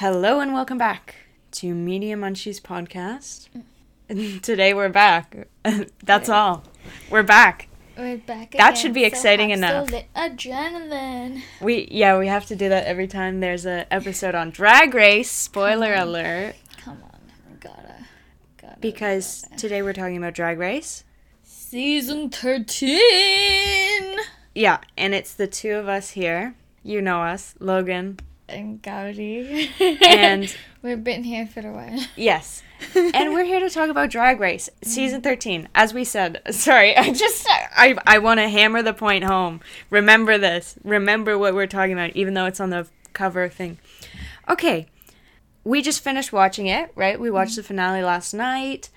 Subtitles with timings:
[0.00, 1.14] Hello and welcome back
[1.50, 3.48] to Media Munchies podcast.
[4.40, 5.46] Today we're back.
[6.02, 6.64] That's all.
[7.10, 7.68] We're back.
[7.98, 8.52] We're back.
[8.52, 9.90] That again, should be so exciting enough.
[10.16, 11.42] Adrenaline.
[11.60, 15.30] We yeah, we have to do that every time there's a episode on Drag Race.
[15.30, 16.54] Spoiler Come alert.
[16.78, 17.20] Come on,
[17.50, 18.06] we gotta,
[18.56, 18.80] gotta.
[18.80, 19.56] Because gotta.
[19.58, 21.04] today we're talking about Drag Race.
[21.42, 24.16] season thirteen.
[24.54, 26.54] Yeah, and it's the two of us here.
[26.82, 28.18] You know us, Logan.
[28.50, 29.70] And Gaudi.
[30.02, 32.04] And- we've been here for a while.
[32.16, 32.62] Yes.
[32.94, 35.68] and we're here to talk about Drag Race, season 13.
[35.74, 39.60] As we said, sorry, I just I I want to hammer the point home.
[39.90, 40.76] Remember this.
[40.82, 43.78] Remember what we're talking about even though it's on the cover thing.
[44.48, 44.86] Okay.
[45.62, 47.20] We just finished watching it, right?
[47.20, 48.88] We watched the finale last night.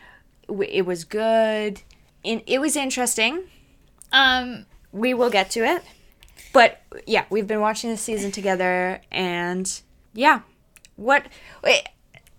[0.47, 1.81] It was good.
[2.23, 3.43] In- It was interesting.
[4.11, 4.65] Um.
[4.93, 5.81] We will get to it.
[6.53, 9.81] But yeah, we've been watching the season together and
[10.13, 10.41] yeah.
[10.95, 11.25] What
[11.63, 11.89] wait,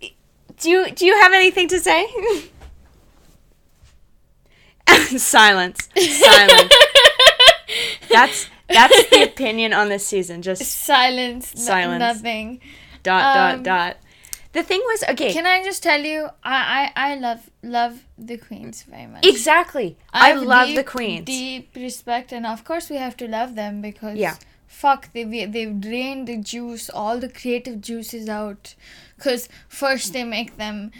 [0.00, 2.06] do you do you have anything to say?
[5.16, 5.88] Silence.
[5.96, 6.72] Silence.
[8.10, 10.40] That's that's the opinion on this season.
[10.42, 11.52] Just Silence.
[11.54, 11.98] n- Silence.
[12.00, 12.60] nothing.
[13.02, 13.96] dot dot Um, dot.
[14.54, 15.32] The thing was okay.
[15.32, 19.26] Can I just tell you, I, I, I love love the queens very much.
[19.26, 19.96] exactly.
[20.12, 21.26] I, have love the queens.
[21.26, 24.36] Deep respect, and of course we have to love them because Yeah.
[24.66, 28.74] fuck they they've drained the juice, all the creative juices out.
[29.18, 30.92] Cause first they make them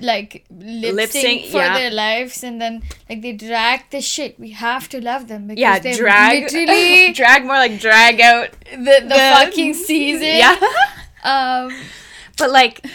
[0.00, 1.76] like lip, sync, for yeah.
[1.78, 4.38] their lives, and then like they drag the shit.
[4.38, 8.52] We have to love them because yeah, they drag literally drag more like drag out
[8.70, 10.36] the, the, the- fucking season.
[10.44, 10.56] Yeah.
[11.24, 11.72] Um,
[12.36, 12.86] but like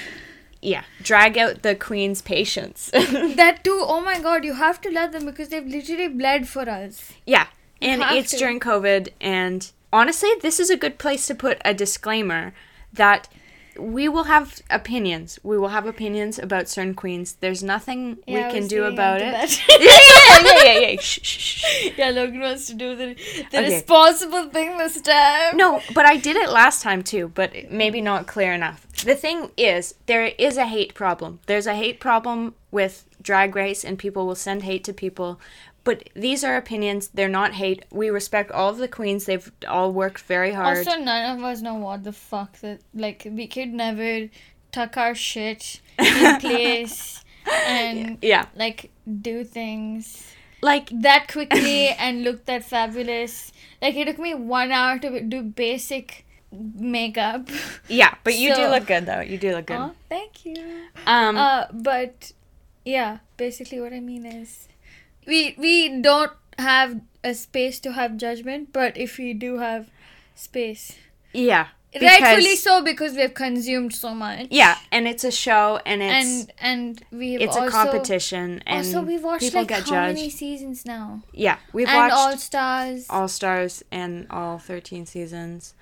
[0.62, 2.90] yeah, drag out the queen's patience.
[2.94, 3.84] that too.
[3.88, 7.14] Oh my god, you have to love them because they've literally bled for us.
[7.26, 7.48] Yeah,
[7.82, 8.38] and it's to.
[8.38, 12.54] during COVID, and honestly, this is a good place to put a disclaimer
[12.92, 13.30] that
[13.80, 15.39] we will have opinions.
[15.44, 17.33] We will have opinions about certain queens.
[17.39, 19.61] There's nothing Yeah, we can do about it.
[19.69, 20.99] yeah, yeah, yeah, yeah.
[20.99, 21.65] Shh, shh, shh.
[21.98, 23.15] Yeah, Logan wants to do the,
[23.52, 23.76] the Okay.
[23.76, 25.58] responsible thing this time.
[25.58, 28.86] No, but I did it last time too, but maybe not clear enough.
[29.04, 31.39] The thing is, there is a hate problem.
[31.45, 35.39] There's a hate problem with Drag Race, and people will send hate to people.
[35.84, 37.08] But these are opinions.
[37.14, 37.86] They're not hate.
[37.92, 39.26] We respect all of the queens.
[39.26, 40.78] They've all worked very hard.
[40.80, 44.30] Also, none of us know what the fuck that like we could never
[44.72, 47.23] tuck our shit in place
[47.66, 48.45] and yeah.
[48.56, 48.92] like
[49.22, 50.32] do things
[50.62, 53.52] Like, that quickly and look that fabulous.
[53.82, 57.50] Like it took me one hour to do basic makeup.
[57.88, 59.22] yeah, but you do look good though.
[59.22, 59.78] You do look good.
[59.80, 60.58] Oh, thank you.
[61.08, 62.34] Um, Uh, but
[62.86, 64.67] yeah, basically what I mean is
[65.27, 69.89] we we don't have a space to have judgment, but if we do have
[70.35, 70.95] space,
[71.33, 71.67] yeah,
[72.02, 74.47] rightfully so because we've consumed so much.
[74.52, 78.85] Yeah, and it's a show, and it's and and we've it's also, a competition, and
[78.85, 80.15] also, we've watched like get how judged.
[80.15, 81.21] many seasons now?
[81.33, 83.05] Yeah, we've and All Stars.
[83.09, 85.73] All Stars and all thirteen seasons,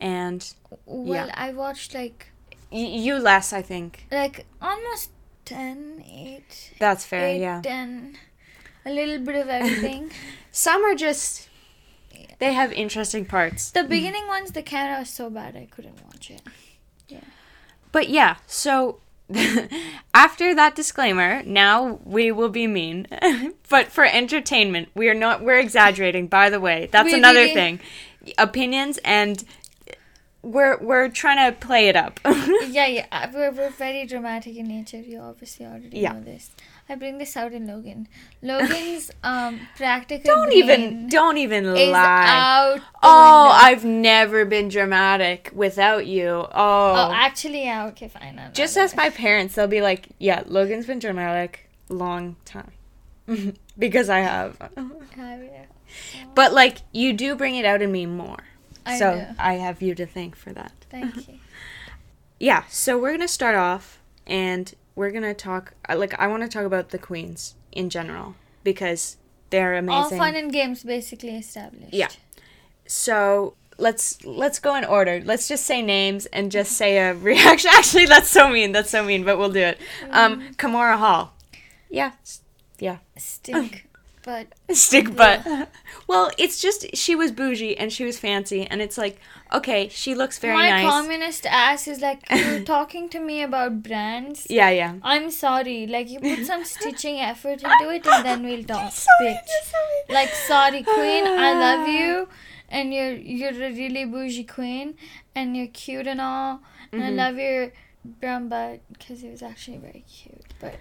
[0.00, 0.52] and
[0.86, 1.34] well, yeah.
[1.36, 2.30] I watched like
[2.70, 4.06] y- you less, I think.
[4.10, 5.10] like almost
[5.44, 7.26] 10, 8, That's fair.
[7.26, 8.18] 8, yeah, 10.
[8.88, 10.10] A little bit of everything.
[10.52, 11.48] some are just
[12.38, 16.30] they have interesting parts, the beginning ones, the camera was so bad I couldn't watch
[16.30, 16.40] it.
[17.08, 17.20] Yeah.
[17.92, 18.36] But yeah.
[18.46, 19.00] So
[20.14, 23.06] after that disclaimer, now we will be mean,
[23.68, 25.42] but for entertainment, we are not.
[25.42, 26.28] We're exaggerating.
[26.28, 27.80] By the way, that's We another really- thing.
[28.38, 29.44] Opinions and.
[30.40, 32.20] We're, we're trying to play it up.
[32.24, 33.06] yeah, yeah.
[33.10, 34.98] uh, We're, we're very dramatic in nature.
[35.00, 36.12] You obviously already Yeah.
[36.12, 36.50] know this.
[36.88, 38.08] I bring this out in Logan.
[38.42, 40.24] Logan's um practical.
[40.34, 42.26] don't even don't even lie.
[42.28, 42.80] out.
[43.02, 43.50] Oh.
[43.52, 46.28] I've never been dramatic without you.
[46.28, 47.86] Oh, Oh, actually, yeah.
[47.88, 48.36] Okay, fine.
[48.36, 49.54] no, just ask my parents.
[49.54, 52.72] They'll be like, "Yeah, Logan's been dramatic long time."
[53.78, 54.56] because I have.
[55.16, 55.64] Yeah.
[56.34, 58.38] But like you do bring it out in me more.
[58.86, 59.34] I so do.
[59.38, 60.72] I have you to thank for that.
[60.90, 61.38] Thank you.
[62.38, 66.26] Yeah, so we're going to start off and we're going to talk uh, like I
[66.26, 68.34] want to talk about the queens in general
[68.64, 69.16] because
[69.50, 70.18] they're amazing.
[70.18, 71.94] All fun and games basically established.
[71.94, 72.08] Yeah.
[72.86, 75.22] So let's let's go in order.
[75.24, 77.70] Let's just say names and just say a reaction.
[77.74, 78.72] Actually, that's so mean.
[78.72, 79.78] That's so mean, but we'll do it.
[80.10, 81.32] Um, Kahmora Hall.
[81.88, 82.12] Yeah,
[82.80, 82.98] yeah.
[83.16, 83.87] Stink,
[84.28, 84.46] but
[84.84, 85.40] Stick butt.
[86.12, 89.16] well, it's just she was bougie and she was fancy, and it's like
[89.58, 90.84] okay, she looks very my nice.
[90.84, 94.46] My communist ass is like you're talking to me about brands.
[94.58, 94.92] yeah, yeah.
[95.14, 95.78] I'm sorry.
[95.96, 98.92] Like you put some stitching effort into it, and then we'll talk,
[99.22, 99.50] bitch.
[100.20, 101.24] Like sorry, queen.
[101.48, 102.28] I love you,
[102.68, 104.94] and you're you're a really bougie queen,
[105.34, 106.60] and you're cute and all,
[106.92, 107.06] And Mhm.
[107.06, 107.72] I love your
[108.20, 110.52] brown butt because it was actually very cute.
[110.60, 110.76] But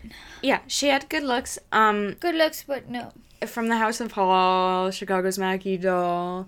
[0.49, 1.57] Yeah, she had good looks.
[1.71, 3.05] Um, good looks, but no.
[3.45, 6.47] From the House of Hall, Chicago's Mackie Doll.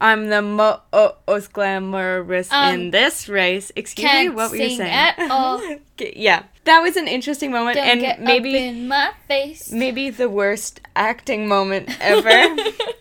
[0.00, 3.72] I'm the most glamorous Um, in this race.
[3.74, 4.90] Excuse me, what were you saying?
[4.90, 5.60] at all.
[5.98, 9.72] Yeah, that was an interesting moment, Don't and maybe up in my face.
[9.72, 12.54] maybe the worst acting moment ever.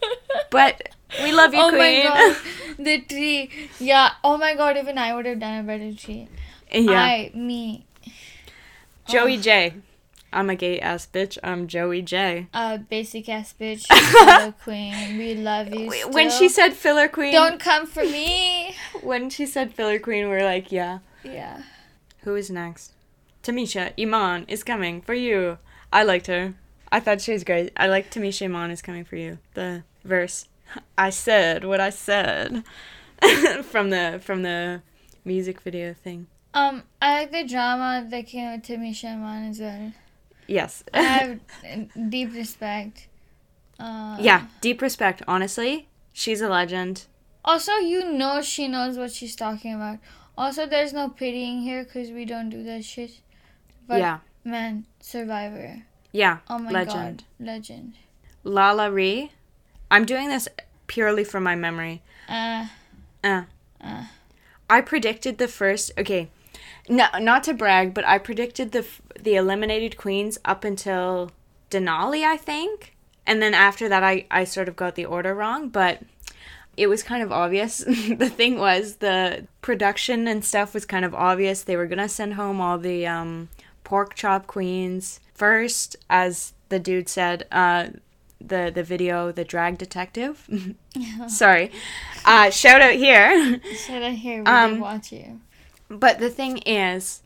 [0.50, 0.88] but
[1.22, 2.06] we love you, oh Queen.
[2.06, 2.38] my god,
[2.80, 3.50] the tree.
[3.82, 4.12] Yeah.
[4.24, 6.30] Oh my god, even I would have done a better tree.
[6.72, 7.86] yeah, I me.
[9.10, 9.74] Joey Jay.
[10.36, 11.38] I'm a gay ass bitch.
[11.42, 12.48] I'm Joey Jay.
[12.54, 15.18] Uh, basic ass bitch, filler queen.
[15.18, 15.90] We love you.
[16.12, 20.44] When she said filler queen, "Don't come for me," when she said filler queen, we're
[20.44, 21.00] like, yeah.
[21.24, 21.64] yeah.
[22.24, 22.92] Who is next?
[23.44, 25.58] Tamisha Iman is coming for you.
[25.94, 26.56] I liked her.
[26.92, 27.72] I thought she was great.
[27.78, 29.38] I like Tamisha Iman is coming for you.
[29.54, 30.50] The verse.
[30.98, 32.66] I said what I said
[33.64, 34.82] from the from the
[35.24, 36.28] music video thing.
[36.54, 39.94] Um, I like the drama that came with Tamisha Iman as well.
[40.48, 40.84] Yes.
[40.94, 41.40] I have
[42.10, 43.08] deep respect.
[43.80, 45.88] Uh, yeah, deep respect, honestly.
[46.14, 47.06] She's a legend.
[47.44, 50.00] Also, you know she knows what she's talking about.
[50.38, 53.12] Also, there's no pitying here because we don't do that shit.
[53.88, 54.20] But yeah.
[54.44, 55.84] man, Survivor.
[56.12, 56.40] Yeah.
[56.50, 57.24] Oh my legend.
[57.40, 57.94] god, legend.
[58.44, 59.32] LaLa Ri.
[59.92, 60.48] I'm doing this
[60.88, 62.02] purely from my memory.
[62.28, 62.68] Uh,
[63.24, 63.44] Uh.
[63.82, 64.06] Uh.
[64.70, 65.92] I predicted the first.
[65.98, 66.30] Okay,
[66.90, 68.86] no, not to brag, but I predicted the
[69.20, 71.32] the eliminated queens up until
[71.72, 72.96] Denali, I think,
[73.26, 76.02] and then after that, I I sort of got the order wrong, but
[76.78, 77.78] it was kind of obvious.
[77.86, 81.64] the thing was the production and stuff was kind of obvious.
[81.64, 83.50] They were gonna send home all the um,
[83.84, 87.48] pork chop queens first, as the dude said.
[87.52, 87.88] Uh,
[88.42, 90.48] the the video, the drag detective.
[91.28, 91.72] Sorry,
[92.26, 93.60] uh, shout out here.
[93.76, 95.40] should I hear we Um, watch you?
[95.90, 97.22] But the thing is,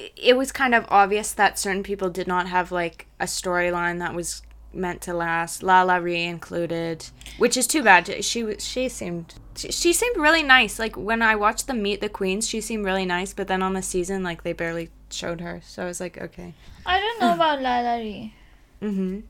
[0.00, 3.98] i- it was kind of obvious that certain people did not have like a storyline
[4.00, 4.42] that was
[4.72, 5.62] meant to last.
[5.62, 7.06] LaLa Ri included,
[7.38, 8.24] which is too bad.
[8.24, 10.78] She she seemed she, she seemed really nice.
[10.78, 13.32] Like when I watched them meet the queens, she seemed really nice.
[13.34, 15.60] But then on the season, like they barely showed her.
[15.66, 16.54] So I was like, okay.
[16.86, 18.34] I don't know about LaLa Ri.
[18.82, 19.20] Mm-hmm.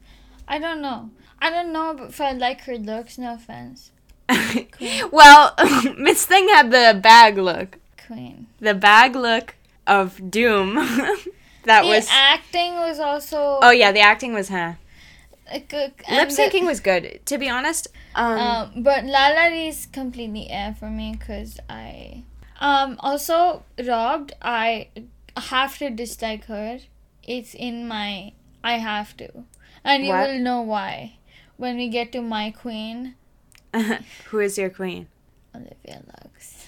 [0.47, 1.11] I don't know.
[1.43, 3.17] I don't know if I like her looks.
[3.19, 3.91] No offense,
[5.12, 5.55] well,
[5.99, 7.79] Miss Thing had the bag look.
[8.11, 8.47] Queen.
[8.59, 9.55] The bag look
[9.87, 10.75] of doom.
[11.65, 12.09] that the was.
[12.11, 14.75] acting was also Oh yeah, the acting was huh.
[15.51, 17.21] like, uh, Lip the- syncing was good.
[17.27, 22.25] To be honest, um, Um, but LaLa Ri is completely air for me because I
[22.61, 23.62] um also
[23.93, 24.33] robbed.
[24.43, 24.89] I
[25.37, 26.79] have to dislike her.
[27.37, 28.33] It's in my.
[28.62, 29.29] I have to,
[29.85, 30.29] and you What?
[30.29, 31.17] will know why
[31.57, 33.15] when we get to my queen,
[34.29, 35.07] who is your queen?
[35.55, 36.60] Olivia Lux.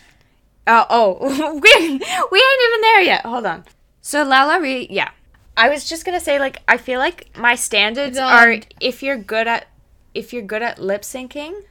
[0.66, 1.14] Oh, oh,
[1.54, 3.26] we we ain't even there yet.
[3.26, 3.64] Hold on.
[4.00, 5.10] So LaLa Ri, yeah.
[5.56, 8.74] I was just gonna say, like, I feel like my standards are Don't.
[8.80, 9.66] if you're good at
[10.14, 11.62] if you're good at lip syncing.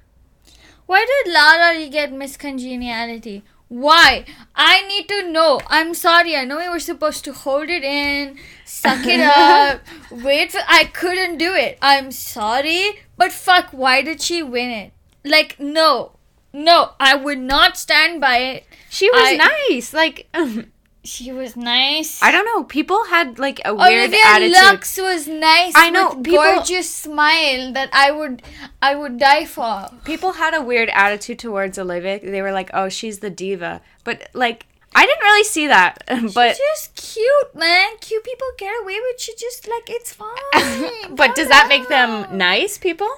[0.85, 3.43] Why did la LaLa Ri get miscongeniality?
[3.69, 4.25] Why?
[4.53, 5.61] I need to know.
[5.67, 6.35] I'm sorry.
[6.35, 9.79] I know we were supposed to hold it in, suck it up,
[10.11, 10.59] wait for.
[10.67, 11.77] I couldn't do it.
[11.81, 13.69] I'm sorry, but fuck.
[13.71, 14.91] Why did she win it?
[15.23, 16.11] Like no,
[16.51, 16.91] no.
[16.99, 18.65] I would not stand by it.
[18.97, 19.93] She was I- nice.
[19.93, 20.27] Like,
[21.03, 22.21] She was nice.
[22.21, 22.63] I don't know.
[22.63, 24.53] People had like a weird Olivia attitude.
[24.53, 25.73] Lux was nice.
[25.75, 28.43] I know, with people- gorgeous smile that I would,
[28.83, 29.89] I would die for.
[30.05, 32.19] People had a weird attitude towards Olivia.
[32.19, 36.03] They were like, "Oh, she's the diva," but like, I didn't really see that.
[36.35, 37.97] But She's just cute, man.
[37.99, 41.15] Cute people get away with shit just like it's fine.
[41.15, 43.09] but Calm does that make them nice people?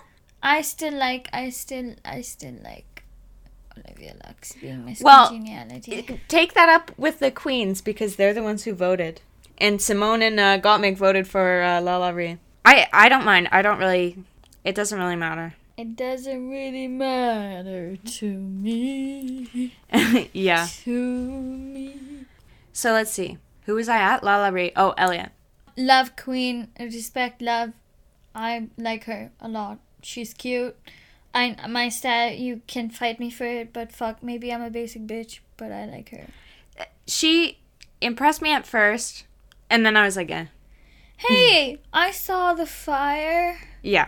[0.42, 1.28] I still like.
[1.34, 1.96] I still.
[2.06, 2.93] I still like
[3.78, 6.20] Olivia Lux being Miss Well, Congeniality.
[6.28, 9.22] Take that up with the queens because they're the ones who voted.
[9.58, 12.38] And Symone and uh, Gottmik voted for uh, LaLa Ri.
[12.66, 13.50] I I don't mind.
[13.52, 14.18] I don't really.
[14.64, 15.56] It doesn't really matter.
[15.78, 19.76] It doesn't really matter to me.
[20.34, 20.68] yeah.
[20.84, 22.26] To me.
[22.72, 23.38] So let's see.
[23.66, 24.22] Who was I at?
[24.24, 24.72] LaLa Ri.
[24.76, 25.32] Oh, Elliott.
[25.78, 26.68] Love Queen.
[26.80, 27.72] Respect love.
[28.36, 29.80] I like her a lot.
[30.02, 30.76] She's cute.
[31.34, 32.32] I my style.
[32.32, 34.22] You can fight me for it, but fuck.
[34.22, 36.28] Maybe I'm a basic bitch, but I like her.
[37.08, 37.60] She
[38.02, 39.26] impressed me at first,
[39.70, 40.46] and then I was like, eh.
[41.18, 43.60] Hey, I saw the fire.
[43.82, 44.08] yeah.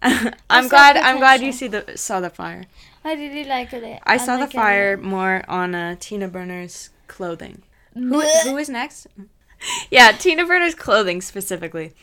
[0.02, 0.96] I'm glad.
[0.96, 2.64] I'm glad you see the saw the fire.
[3.04, 4.00] I really like it.
[4.04, 5.02] I saw the fire it.
[5.02, 7.62] more on uh, Tina Burner's clothing.
[7.94, 9.08] Who, who is next?
[9.90, 11.94] yeah, Tina Burner's clothing specifically.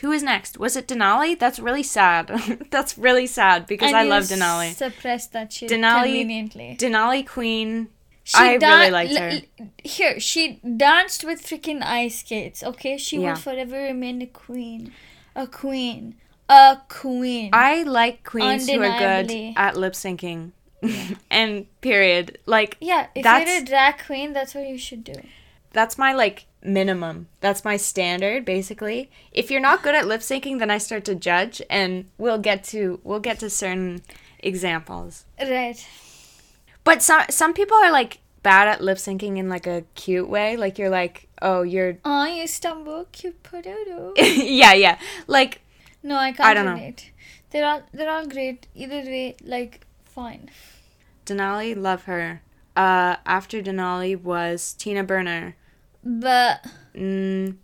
[0.00, 0.58] Who is next?
[0.58, 1.38] Was it Denali?
[1.38, 2.28] That's really sad.
[2.70, 4.72] That's really sad because And I love Denali.
[4.74, 6.76] Suppress that shit Denali- conveniently.
[6.78, 7.88] Denali Queen
[8.24, 9.28] She I really liked her.
[9.60, 12.62] l- Here, she danced with freaking ice skates.
[12.62, 13.30] Okay, she Yeah.
[13.30, 14.92] will forever remain a queen,
[15.34, 16.14] a queen,
[16.48, 17.50] a queen.
[17.52, 20.52] I like queens who are good at lip syncing.
[21.30, 22.38] and period.
[22.46, 25.12] Like yeah, if that's- you're a drag queen, that's what you should do.
[25.72, 27.28] that's my like minimum.
[27.40, 29.10] That's my standard basically.
[29.32, 32.64] If you're not good at lip syncing, then I start to judge and we'll get
[32.64, 34.02] to we'll get to certain
[34.40, 35.24] examples.
[35.40, 35.86] Right.
[36.84, 40.56] But some some people are like bad at lip syncing in like a cute way.
[40.56, 44.14] Like you're like, "Oh, you're Oh, you stumble, cute potato.
[44.18, 44.98] Yeah, yeah.
[45.26, 45.60] Like
[46.02, 46.92] No, I can't I don't know.
[47.50, 48.66] They're all they're all great.
[48.74, 50.50] Either way, like fine.
[51.26, 52.42] Denali, love her.
[52.76, 55.56] Uh after Denali was Tina Burner.
[56.02, 56.64] But
[56.94, 57.56] Mm,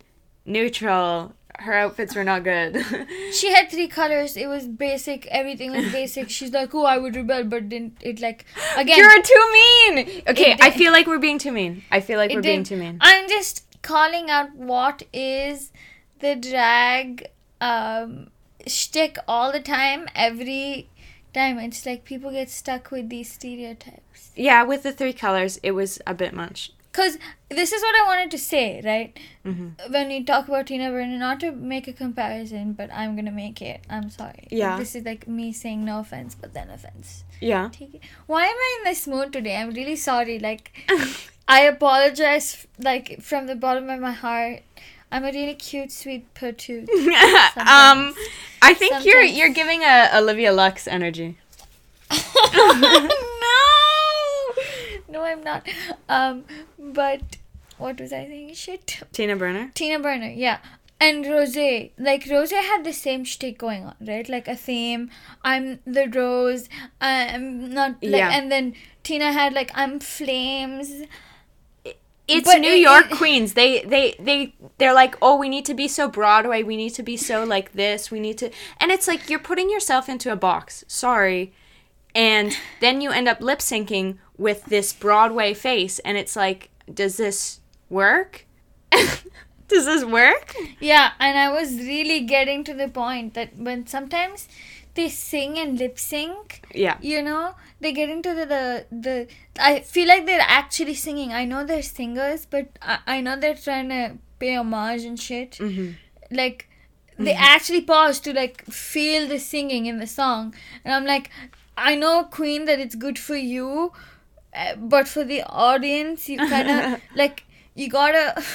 [0.45, 1.33] neutral.
[1.59, 2.85] Her outfits were not good.
[3.33, 4.37] she had three colors.
[4.37, 5.25] It was basic.
[5.27, 6.29] Everything was basic.
[6.29, 8.99] She's like, oh, I would rebel, but didn't it like again?
[8.99, 10.21] You're too mean.
[10.27, 11.81] Okay, I feel like we're being too mean.
[11.91, 12.99] I feel like we're being too mean.
[13.01, 15.71] I'm just calling out what is
[16.19, 17.29] the drag
[17.59, 18.29] um
[18.67, 20.07] shtick all the time.
[20.13, 20.89] Every
[21.33, 24.31] time it's like people get stuck with these stereotypes.
[24.35, 26.71] Yeah, with the three colors, it was a bit much.
[26.97, 29.15] Because this is what I wanted to say, right?
[29.45, 29.93] Mm-hmm.
[29.93, 33.61] When we talk about Tina Burner, not to make a comparison, but I'm gonna make
[33.61, 33.81] it.
[33.87, 34.47] I'm sorry.
[34.49, 34.79] Yeah.
[34.79, 37.23] This is like me saying no offense, but then offense.
[37.39, 37.69] Yeah.
[37.71, 38.01] Take it.
[38.25, 39.57] Why am I in this mood today?
[39.57, 40.39] I'm really sorry.
[40.39, 40.71] Like,
[41.47, 44.63] I apologize, like, from the bottom of my heart.
[45.11, 46.89] I'm a really cute, sweet patooth.
[47.57, 48.15] um,
[48.61, 51.37] I think you're you're giving a Olivia Lux energy.
[55.09, 55.23] no!
[55.23, 55.67] I'm not.
[56.09, 56.45] Um,
[56.79, 57.21] but
[57.77, 58.53] what was I saying?
[58.53, 58.99] Shit.
[59.11, 59.71] Tina Burner.
[59.75, 60.59] Tina Burner, yeah.
[60.99, 61.55] And Rose,
[61.99, 64.27] like Rose had the same shtick going on, right?
[64.27, 65.11] Like a theme.
[65.43, 66.67] I'm the rose.
[66.99, 67.91] I'm not.
[68.01, 68.31] Like, Yeah.
[68.31, 68.73] And then
[69.03, 71.03] Tina had like I'm flames.
[72.27, 73.53] It's But New it- York it- queens.
[73.53, 76.63] They they they they're like, "Oh, we need to be so Broadway.
[76.63, 78.09] We need to be so like this.
[78.11, 80.83] We need to." And it's like you're putting yourself into a box.
[80.87, 81.53] Sorry.
[82.15, 87.17] And then you end up lip syncing with this Broadway face and it's like, "Does
[87.17, 88.45] this work?"
[89.67, 90.55] Does this work?
[90.79, 94.47] Yeah, and I was really getting to the point that when sometimes
[94.93, 96.97] they sing and lip sync, Yeah.
[97.01, 99.27] you know, they get into the, the the
[99.59, 101.33] I feel like they're actually singing.
[101.33, 105.51] I know they're singers, but I, I know they're trying to pay homage and shit.
[105.59, 105.95] Mhm.
[106.31, 106.69] Like
[107.19, 111.29] they actually pause to like feel the singing in the song, and I'm like,
[111.75, 113.91] I know Queen that it's good for you,
[114.57, 117.43] uh, but for the audience, you kind of like
[117.75, 118.41] you gotta.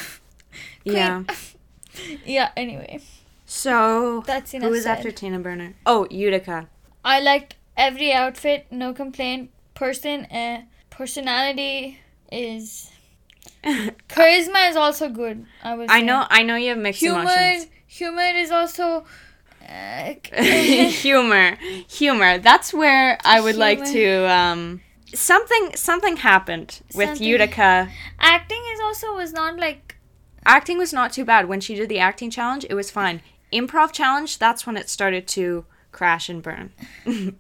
[0.84, 1.22] Yeah.
[2.26, 2.50] yeah.
[2.56, 3.00] Anyway,
[3.46, 4.98] So, That's who was said.
[4.98, 5.74] after Tina Burner?
[5.86, 6.68] Oh, Utica.
[7.04, 8.66] I liked every outfit.
[8.70, 9.50] No complaint.
[9.74, 12.00] Person, uh, personality
[12.32, 12.90] is
[14.08, 15.46] charisma is also good.
[15.62, 15.88] I was.
[15.90, 17.68] I know I know you have mixed Humor, emotions.
[17.86, 19.04] humor is also.
[19.62, 21.56] Uh, humor
[21.88, 24.80] humor that's where i would like to um
[25.14, 27.88] something something happened with Something- utica.
[28.18, 29.96] Acting is also was not like
[30.44, 31.48] acting was not too bad.
[31.48, 33.20] When she did the acting challenge it was fine.
[33.52, 36.72] Improv challenge that's when it started to crash and burn.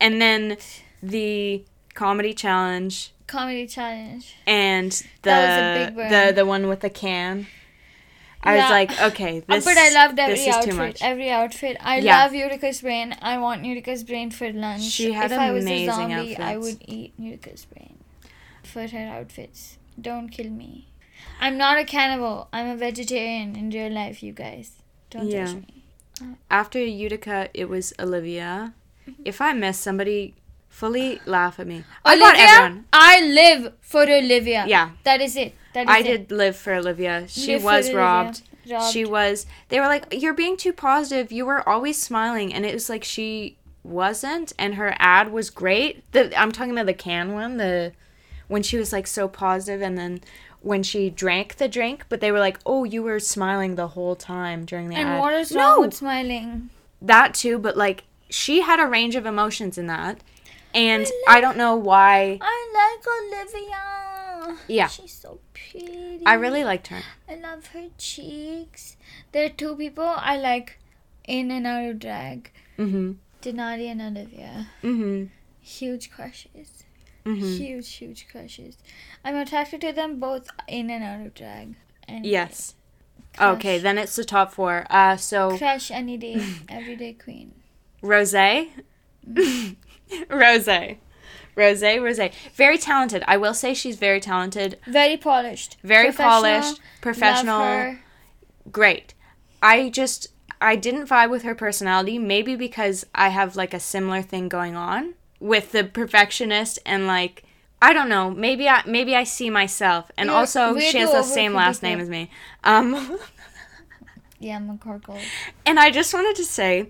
[0.00, 0.56] And then
[1.02, 3.12] the comedy challenge.
[3.28, 4.34] Comedy challenge.
[4.46, 6.10] and the That was a big burn.
[6.10, 7.46] the the one with the can
[8.44, 8.62] i Yeah.
[8.62, 10.70] was like okay Uh, this but I loved every this is outfit.
[10.70, 11.76] too much Every outfit.
[11.80, 12.16] I Yeah.
[12.24, 13.14] love Utica's brain.
[13.22, 14.82] I want Utica's brain for lunch.
[14.82, 17.98] She had if I was a amazing zombie, I would eat Utica's brain
[18.72, 19.78] for her outfits.
[20.00, 20.88] Don't kill me.
[21.40, 22.48] I'm not a cannibal.
[22.52, 24.72] I'm a vegetarian in real life, you guys.
[25.10, 25.46] Don't Yeah.
[25.46, 25.84] judge me.
[26.50, 28.74] After Utica, it was Olivia.
[29.24, 30.34] If I miss somebody,
[30.72, 31.84] fully laugh at me.
[32.04, 32.84] I Olivia, everyone.
[32.92, 34.64] I live for Olivia.
[34.66, 34.90] Yeah.
[35.04, 35.54] That is it.
[35.74, 36.02] That is I it.
[36.04, 37.26] did live for Olivia.
[37.28, 37.98] She Live was Olivia.
[38.00, 38.42] robbed.
[38.68, 38.92] Robbed.
[38.92, 39.46] She was.
[39.68, 41.30] They were like, "You're being too positive.
[41.32, 44.52] You were always smiling," and it was like she wasn't.
[44.58, 46.10] And her ad was great.
[46.12, 47.56] The I'm talking about the can one.
[47.56, 47.92] The
[48.48, 50.20] when she was like so positive, and then
[50.60, 54.14] when she drank the drink, but they were like, "Oh, you were smiling the whole
[54.16, 56.70] time during the and ad." what is no, wrong with smiling?
[57.00, 60.20] that too, but like she had a range of emotions in that.
[60.74, 62.38] And I don't know why.
[62.40, 63.04] I like
[63.46, 64.58] Olivia.
[64.68, 64.86] Yeah.
[64.88, 66.22] She's so pretty.
[66.26, 67.02] I really liked her.
[67.28, 68.96] I love her cheeks.
[69.32, 70.78] There are two people I like
[71.26, 72.50] in and out of drag.
[72.78, 73.16] Mhm.
[73.42, 74.68] Denali and Olivia.
[74.82, 75.28] Mhm.
[75.60, 76.84] Huge crushes.
[77.24, 77.56] Mhm.
[77.56, 78.76] Huge, huge crushes.
[79.24, 81.74] I'm attracted to them both in and out of drag.
[82.08, 82.74] And Yes.
[83.36, 83.56] crush.
[83.56, 84.86] Okay, then it's the top four.
[84.90, 87.52] Uh, so Crush any day, everyday queen.
[88.02, 88.34] Rose,
[90.28, 90.68] Rose,
[91.54, 93.22] Rose, Rose, very talented.
[93.26, 95.76] I will say she's very talented, Very polished.
[95.82, 97.96] very Professional, polished, professional,
[98.70, 99.14] great.
[99.62, 100.28] I just
[100.60, 104.76] I didn't vibe with her personality, maybe because I have like a similar thing going
[104.76, 107.44] on with the perfectionist and like
[107.80, 111.22] I don't know, maybe I maybe I see myself and You're also she has the
[111.22, 112.30] same last name as me.
[112.64, 113.18] Um
[114.38, 115.20] Yeah, McCorkle.
[115.64, 116.88] And I just wanted to say,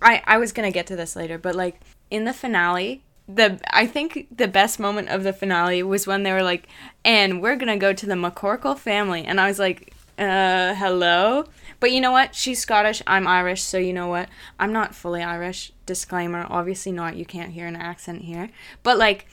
[0.00, 1.80] I I was gonna get to this later, but like
[2.10, 6.32] in the finale, the I think the best moment of the finale was when they
[6.32, 6.68] were like,
[7.04, 11.44] "And we're gonna go to the McCorkle family," and I was like, "Uh, hello."
[11.78, 12.34] But you know what?
[12.34, 13.02] She's Scottish.
[13.06, 14.28] I'm Irish, so you know what?
[14.58, 15.72] I'm not fully Irish.
[15.86, 16.46] Disclaimer.
[16.50, 17.16] Obviously not.
[17.16, 18.50] You can't hear an accent here.
[18.82, 19.26] But like,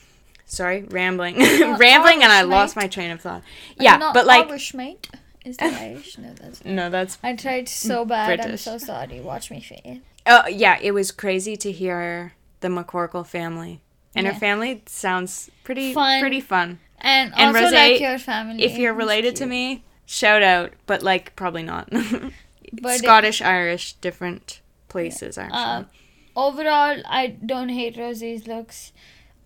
[0.46, 1.36] sorry, rambling,
[1.78, 3.42] rambling, and I Irish, lost my train of thought.
[3.78, 5.08] Yeah, but like, Irish, mate.
[5.44, 6.18] Is that Irish?
[6.18, 6.64] No, that's.
[6.64, 8.40] no, that's I tried so bad.
[8.40, 9.20] I'm so sorry.
[9.20, 9.98] Watch me fail.
[10.26, 13.80] Oh yeah, it was crazy to hear the McCorkle family,
[14.14, 14.32] and Yeah.
[14.32, 16.20] her family sounds pretty Fun.
[16.20, 16.78] pretty fun.
[17.00, 18.62] And, And also Rosé, like your family.
[18.64, 21.88] If you're related to me, shout out, but like probably not.
[22.82, 25.38] But it- Scottish, Irish, different places.
[25.38, 25.84] I'm Uh,
[26.36, 28.92] overall, I don't hate Rosie's looks.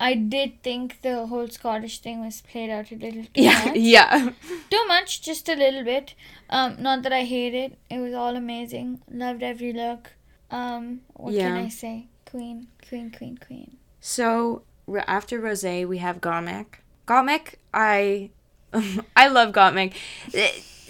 [0.00, 3.76] I did think the whole Scottish thing was played out a little too Yeah, much.
[3.96, 4.30] yeah.
[4.70, 6.14] Too much, just a little bit.
[6.50, 7.78] Um, not that I hate it.
[7.88, 9.00] It was all amazing.
[9.08, 10.10] Loved every look.
[10.50, 12.08] Um, what can I say?
[12.32, 13.76] Queen, queen, queen, queen.
[14.00, 14.62] So
[15.06, 16.80] after Rose, we have Gottmik.
[17.06, 18.30] Gottmik, I,
[19.14, 19.92] I love Gottmik.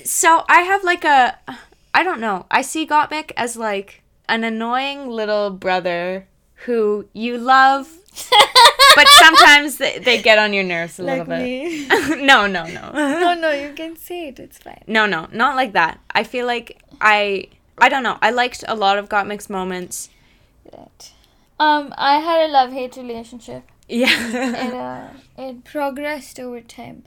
[0.04, 1.37] So I have like a,
[1.92, 2.46] I don't know.
[2.49, 6.28] I see Gottmik as like an annoying little brother
[6.66, 7.88] who you love,
[8.94, 11.88] but sometimes they, they get on your nerves a little bit.
[12.20, 12.92] no, no, no.
[12.92, 14.38] no, no, you can say it.
[14.38, 14.84] It's fine.
[14.87, 15.99] No, no, not like that.
[16.12, 18.18] I feel like I, I don't know.
[18.22, 20.08] I liked a lot of Gottmik's moments.
[20.72, 21.12] Right.
[21.64, 23.62] Um, I had a love-hate relationship.
[23.88, 24.64] Yeah.
[24.66, 25.09] it uh,
[25.47, 27.02] it progressed over time.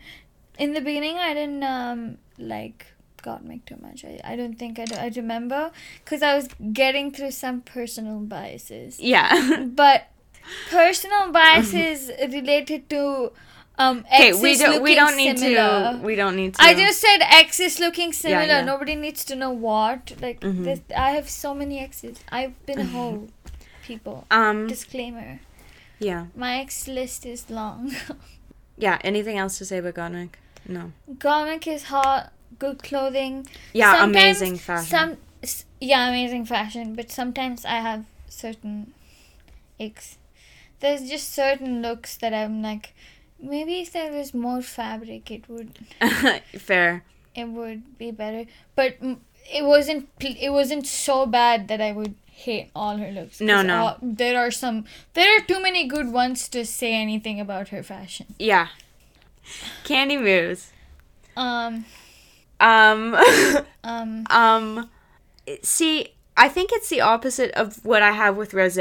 [0.65, 2.01] In the beginning, I didn't um
[2.55, 2.85] like
[3.23, 4.05] Gottmik too much.
[4.09, 5.61] I, I don't think I, do, I remember
[6.03, 6.47] because I was
[6.81, 8.99] getting through some personal biases.
[9.13, 9.65] yeah.
[9.83, 10.07] But
[10.69, 13.31] personal biases related to
[13.77, 15.97] um Okay, we don't we don't need similar.
[15.97, 18.45] to we don't need to I just said x is looking similar.
[18.59, 18.61] yeah.
[18.73, 20.13] Nobody needs to know what.
[20.21, 20.63] Like Mhm.
[20.67, 23.27] this, I have so many x's I've been a whole
[23.87, 24.25] people.
[24.31, 25.39] um Disclaimer:
[25.99, 26.25] yeah.
[26.35, 27.91] My ex list is long.
[28.77, 30.31] Yeah, anything else to say about Gottmik?
[30.67, 30.91] No.
[31.17, 33.47] Garment is hot, good clothing.
[33.71, 34.89] Yeah, Sometimes amazing fashion.
[35.43, 36.93] Some, yeah, amazing fashion.
[36.93, 38.91] But sometimes I have certain
[39.79, 40.17] icks.
[40.81, 42.91] There's just certain looks that I'm like,
[43.39, 45.79] maybe if there was more fabric, it would
[46.57, 47.05] Fair.
[47.33, 48.43] it would be better.
[48.75, 48.97] But
[49.47, 53.39] it wasn't it wasn't so bad that I would hate all her looks.
[53.41, 53.77] No, no.
[53.77, 54.85] all- there are some.
[55.13, 58.35] There are too many good ones to say anything about her fashion.
[58.37, 58.67] Yeah.
[59.83, 60.71] Kandy Muse.
[61.37, 61.85] Um.
[62.59, 63.15] Um
[63.83, 64.25] Um.
[64.29, 64.89] um
[65.61, 68.79] see, I think it's the opposite of what I have with Rose.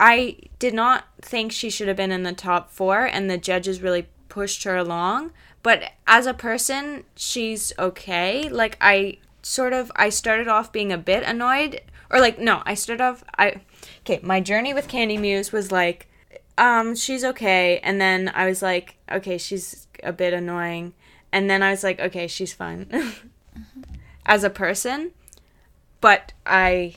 [0.00, 3.82] I did not think she should have been in the top 4 and the judges
[3.82, 5.32] really pushed her along,
[5.64, 8.48] but as a person, she's okay.
[8.48, 12.74] Like I sort of I started off being a bit annoyed or like no, I
[12.74, 13.60] started off I
[14.00, 16.08] okay, my journey with Kandy Muse was like
[16.56, 20.94] um she's okay and then I was like okay, she's a bit annoying
[21.32, 23.14] and then I was like okay, she's fine.
[24.26, 25.10] as a person,
[26.00, 26.96] but I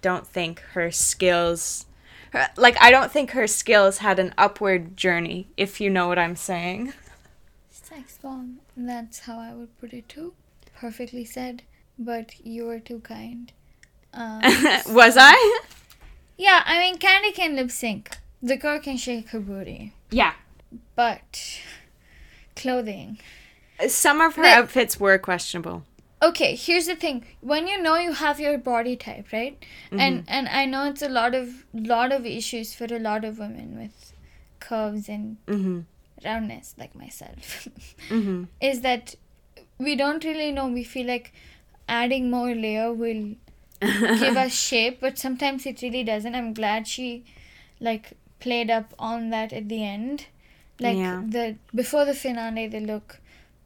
[0.00, 1.86] don't think her skills
[2.32, 6.18] her- like I don't think her skills had an upward journey, if you know what
[6.18, 6.94] I'm saying.
[7.70, 8.60] Sex bomb.
[8.76, 10.32] That's how I would put it too.
[10.74, 11.62] Perfectly said.
[11.98, 13.52] But you were too kind.
[14.14, 14.40] Um,
[14.94, 15.60] Was I?
[16.38, 18.16] yeah, I mean, Kandy can lip sync.
[18.42, 19.92] The girl can shake her booty.
[20.10, 20.32] Yeah.
[20.96, 21.58] But
[22.56, 23.18] clothing.
[23.88, 25.84] Some of her But- outfits were questionable.
[26.22, 27.24] Okay, here's the thing.
[27.40, 29.58] When you know you have your body type, right?
[29.90, 33.40] And and I know it's a lot of lot of issues for a lot of
[33.40, 34.12] women with
[34.60, 35.86] curves and Mhm.
[36.24, 37.66] roundness like myself.
[38.08, 38.46] Mhm.
[38.60, 39.16] is that
[39.78, 40.68] we don't really know.
[40.68, 41.32] We feel like
[41.88, 43.34] adding more layer will
[44.18, 46.34] give us shape, but sometimes it really doesn't.
[46.34, 47.24] I'm glad she
[47.80, 50.26] like played up on that at the end.
[50.80, 51.22] Like Yeah.
[51.26, 53.18] the before the finale, the look,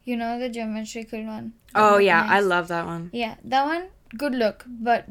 [0.04, 1.52] you know, the geometrical one.
[1.74, 3.10] Oh yeah, I love that one.
[3.12, 5.06] Yeah, that one good look, but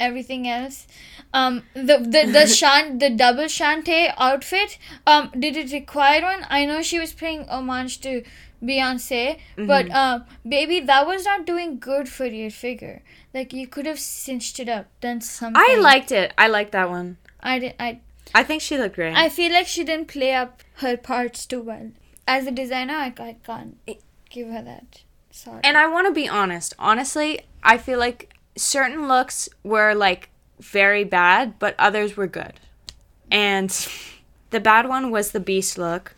[0.00, 0.86] everything else,
[1.32, 6.46] um, the the the shan the double shante outfit, um, did it require one?
[6.50, 8.22] I know she was paying homage to
[8.62, 9.92] Beyonce, but Mm-hmm.
[9.92, 13.02] um, baby, that was not doing good for your figure.
[13.34, 15.60] Like you could have cinched it up, done something.
[15.60, 16.32] I liked it.
[16.38, 17.16] I liked that one.
[17.40, 17.74] I did.
[17.80, 18.00] I.
[18.34, 19.14] I think she looked great.
[19.16, 21.90] I feel like she didn't play up her parts too well.
[22.26, 23.76] As a designer, I, I can't
[24.30, 25.02] give her that.
[25.30, 25.60] Sorry.
[25.64, 26.72] and I want to be honest.
[26.78, 32.54] Honestly, I feel like certain looks were like very bad, but others were good.
[33.30, 33.70] And
[34.50, 36.14] the bad one was the beast look.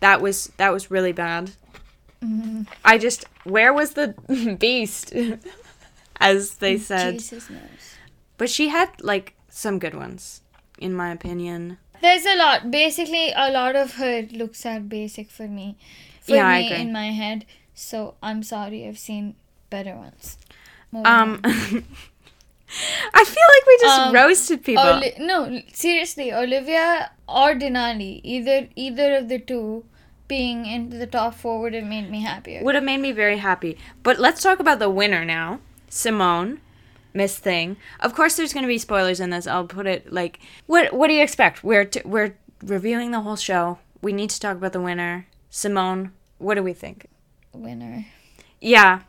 [0.00, 1.52] That was that was really bad.
[2.84, 4.14] I just where was the
[4.60, 5.12] beast
[6.20, 7.14] as they said.
[7.14, 7.96] Jesus knows.
[8.36, 10.42] But she had like some good ones
[10.78, 11.78] in my opinion.
[12.02, 12.70] There's a lot.
[12.70, 15.76] Basically, a lot of her looks are basic for me.
[16.22, 16.80] For Yeah, I agree.
[16.82, 17.44] in my head.
[17.74, 18.86] So I'm sorry.
[18.86, 19.34] I've seen
[19.70, 20.38] better ones.
[20.92, 21.40] Moving Um.
[23.12, 24.84] I feel like we just Um, roasted people.
[24.84, 29.84] Oli- no, seriously, Olivia or Denali, either either of the two,
[30.30, 32.62] being into the top four would have made me happier.
[32.62, 33.76] would have made me very happy.
[34.04, 35.58] But let's talk about the winner now.
[35.90, 36.58] Symone,
[37.12, 37.76] Miss Thing.
[37.98, 39.46] Of course, there's going to be spoilers in this.
[39.48, 41.64] I'll put it like, what What do you expect?
[41.64, 43.78] We're t- we're reviewing the whole show.
[44.00, 46.12] We need to talk about the winner, Symone.
[46.38, 47.06] What do we think?
[47.52, 48.06] Winner.
[48.60, 49.00] Yeah,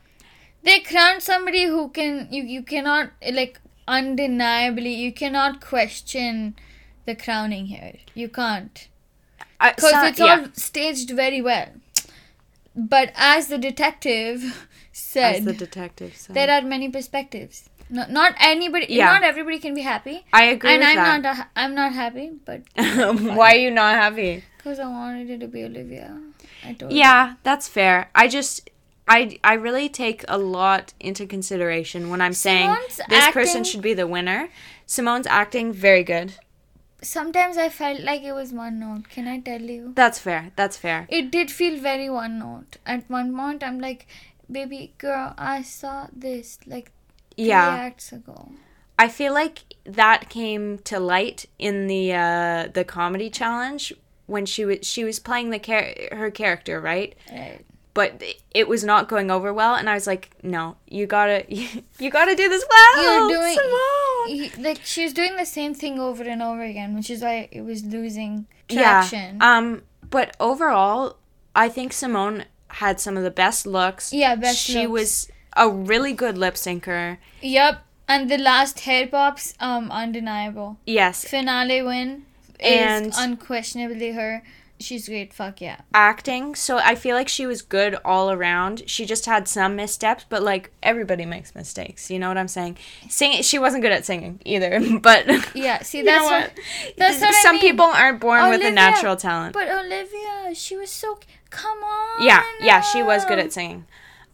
[0.63, 6.55] They crowned somebody who can you you cannot like undeniably you cannot question
[7.05, 7.93] the crowning here.
[8.15, 8.87] You can't.
[9.61, 11.69] Because so- it's yeah, all staged very well.
[12.75, 16.35] But as the detective said, as the detective said.
[16.35, 17.69] there are many perspectives.
[17.89, 18.85] No, not anybody.
[18.89, 19.07] Yeah.
[19.07, 20.23] Not everybody can be happy.
[20.31, 21.21] I agree and with I'm that.
[21.23, 21.37] not.
[21.39, 24.43] A, I'm not happy, but Why are you not happy?
[24.63, 26.17] because I wanted it to be Olivia.
[26.63, 26.99] I told you.
[26.99, 28.09] Yeah, that's fair.
[28.13, 28.69] I just
[29.07, 33.81] I I really take a lot into consideration when I'm saying Symone's this person should
[33.81, 34.49] be the winner.
[34.87, 36.33] Symone's acting very good.
[37.01, 39.09] Sometimes I felt like it was one note.
[39.09, 39.93] Can I tell you?
[39.95, 40.51] That's fair.
[40.55, 41.07] That's fair.
[41.09, 42.77] It did feel very one note.
[42.85, 44.05] At one point, I'm like,
[44.49, 46.91] baby girl, I saw this like
[47.35, 47.69] three Yeah.
[47.69, 48.51] acts ago.
[48.99, 53.91] I feel like that came to light in the uh the comedy challenge
[54.27, 57.15] when she was she was playing the char- her character, right?
[57.31, 57.65] Right.
[57.95, 61.43] But it was not going over well and I was like, "No, you got to
[61.99, 64.10] you got to do this well." You're doing Symone.
[64.27, 67.61] He- like was doing the same thing over and over again, which is why it
[67.61, 69.37] was losing traction.
[69.41, 69.57] Yeah.
[69.57, 71.17] Um, but overall,
[71.55, 74.13] I think Symone had some of the best looks.
[74.13, 74.89] Yeah, best She looks.
[74.89, 77.17] was a really good lip syncer.
[77.41, 77.83] Yep.
[78.07, 80.77] And the last hair pops, um, undeniable.
[80.85, 82.25] Yes, Finale win
[82.59, 84.43] And- is unquestionably her.
[84.81, 85.31] She's great.
[85.33, 85.81] Fuck yeah.
[85.93, 86.55] acting.
[86.55, 88.83] So I feel like she was good all around.
[88.87, 92.09] She just had some missteps, but like everybody makes mistakes.
[92.11, 92.77] You know what I'm saying?
[93.09, 94.79] Singing, she wasn't good at singing either.
[94.99, 95.81] But Yeah.
[95.83, 96.41] See, you know that's what?
[96.57, 96.95] what.
[96.97, 97.61] That's what I some mean.
[97.61, 99.53] people aren't born with a natural talent.
[99.53, 101.17] But Olivia, she was so.
[101.49, 102.23] Come on.
[102.25, 103.85] yeah, yeah, she was good at singing.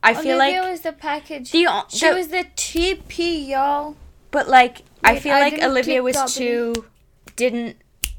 [0.04, 1.52] I feel like Olivia was the package.
[1.52, 3.96] the, o- she the- was the TP, y'all.
[4.30, 6.86] But like, I feel I like Olivia was too
[7.36, 7.78] didn't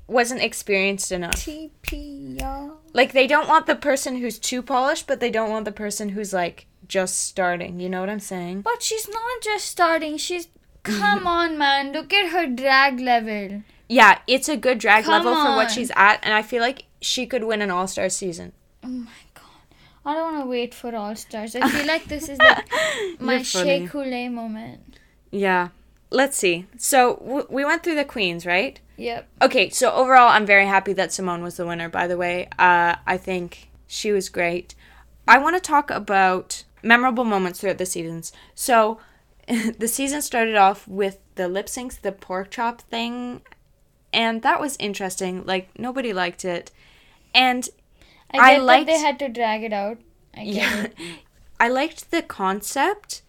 [0.09, 1.35] wasn't experienced enough.
[1.35, 2.79] TP, y'all.
[2.93, 6.09] Like they don't want the person who's too polished, but they don't want the person
[6.11, 7.79] who's like just starting.
[7.79, 8.63] You know what I'm saying?
[8.63, 10.17] But she's not just starting.
[10.17, 10.49] She's.
[10.83, 11.93] Come on, man.
[11.93, 13.63] Look at her drag level.
[13.89, 15.73] Yeah, it's a good drag Come level for what on.
[15.75, 18.53] she's at, and I feel like she could win an All Star season.
[18.83, 19.45] Oh my god.
[20.05, 21.55] I don't want to wait for All Stars.
[21.57, 22.69] I feel like this is like
[23.21, 23.81] my You're funny.
[23.81, 24.81] Shea Coulee moment.
[25.31, 25.69] Yeah.
[26.11, 26.67] Let's see.
[26.79, 28.81] So w- we went through the queens, right?
[28.97, 29.29] Yep.
[29.43, 29.69] Okay.
[29.71, 31.89] So overall, I'm very happy that Symone was the winner.
[31.89, 34.75] By the way, uh, I think she was great.
[35.27, 38.33] I want to talk about memorable moments throughout the seasons.
[38.55, 38.99] So
[39.79, 43.43] the season started off with the lip syncs, the pork chop thing,
[44.13, 45.45] and that was interesting.
[45.45, 46.71] Like nobody liked it,
[47.35, 47.69] and
[48.33, 49.99] I I liked- they had to drag it out.
[50.37, 50.95] I yeah, it.
[51.61, 53.23] I liked the concept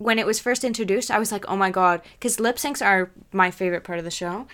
[0.00, 1.10] when it was first introduced.
[1.10, 4.10] I was like, oh my god, because lip syncs are my favorite part of the
[4.10, 4.46] show.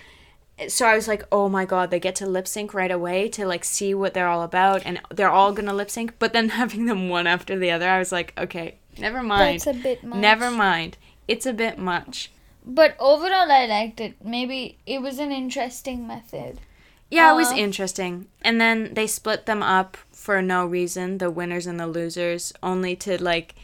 [0.67, 3.45] So I was like, oh my god, they get to lip sync right away to
[3.47, 6.19] like see what they're all about, and they're all gonna lip sync.
[6.19, 9.61] But then having them one after the other, I was like, okay, never mind.
[9.61, 10.19] That's a bit much.
[10.19, 10.97] Never mind.
[11.27, 12.31] It's a bit much.
[12.65, 14.15] But overall, I liked it.
[14.21, 16.59] Maybe it was an interesting method.
[17.09, 18.27] Yeah, it was Uh, interesting.
[18.41, 22.97] And then they split them up for no reason, the winners and the losers, only
[22.97, 23.55] to like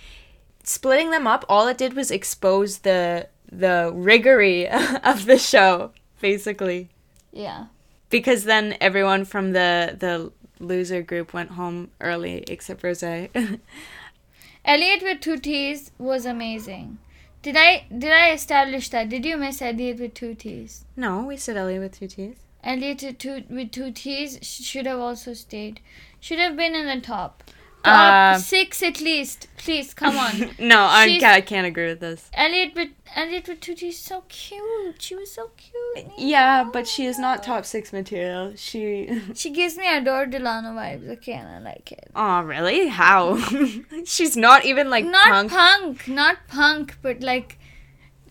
[0.63, 4.67] splitting them up, all it did was expose the the riggery
[5.03, 6.89] of the show, basically.
[7.31, 7.67] Yeah.
[8.09, 13.03] Because then everyone from the the loser group went home early except Rose.
[14.65, 16.97] Elliott with two T's was amazing.
[17.41, 19.09] Did I did I establish that?
[19.09, 20.85] Did you miss Elliott with two T's?
[20.95, 22.37] no, we said Elliott with two T's.
[22.63, 25.81] Elliott with two, with two T's should have also stayed.
[26.21, 27.43] Should have been in the top.
[27.83, 29.47] Uh, six at least.
[29.57, 30.51] Please, come on.
[30.59, 32.29] no, I can't, I can't agree with this.
[32.33, 35.01] Elliott, but Elliott Bertucci is so cute.
[35.01, 36.11] She was so cute.
[36.17, 38.53] Yeah, but she is not top six material.
[38.55, 39.21] She.
[39.35, 41.09] She gives me Adore Delano vibes.
[41.17, 42.11] Okay, and I like it.
[42.15, 42.87] Oh, really?
[42.87, 43.37] How?
[44.05, 45.51] She's not even like not punk.
[45.51, 46.07] punk.
[46.07, 47.57] not punk, but like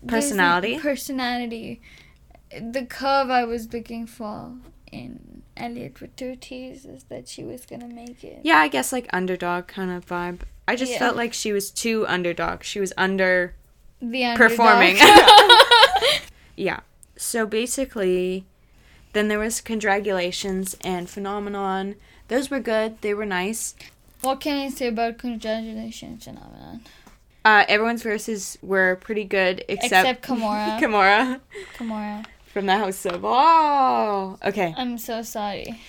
[0.07, 0.79] Personality?
[0.79, 1.81] Personality.
[2.51, 4.53] The curve I was looking for
[4.91, 8.39] in Elliott Bertucci's is that she was gonna make it.
[8.43, 10.39] Yeah, I guess like underdog kind of vibe.
[10.67, 10.99] I just Yeah.
[10.99, 12.63] felt like she was too underdog.
[12.63, 13.53] She was under
[14.01, 14.49] The underdog.
[14.49, 14.97] performing.
[16.55, 16.79] yeah.
[17.17, 18.45] So basically,
[19.13, 21.95] then there was congratulations and phenomenon.
[22.27, 23.01] Those were good.
[23.01, 23.75] They were nice.
[24.21, 26.81] what can I say about congratulations phenomenon?
[27.45, 30.79] Uh, everyone's verses were pretty good except, Except Kahmora.
[30.81, 31.39] Kahmora
[31.77, 32.25] Kahmora.
[32.53, 34.37] From the House of Oh.
[34.45, 34.75] Okay.
[34.77, 35.81] I'm so sorry.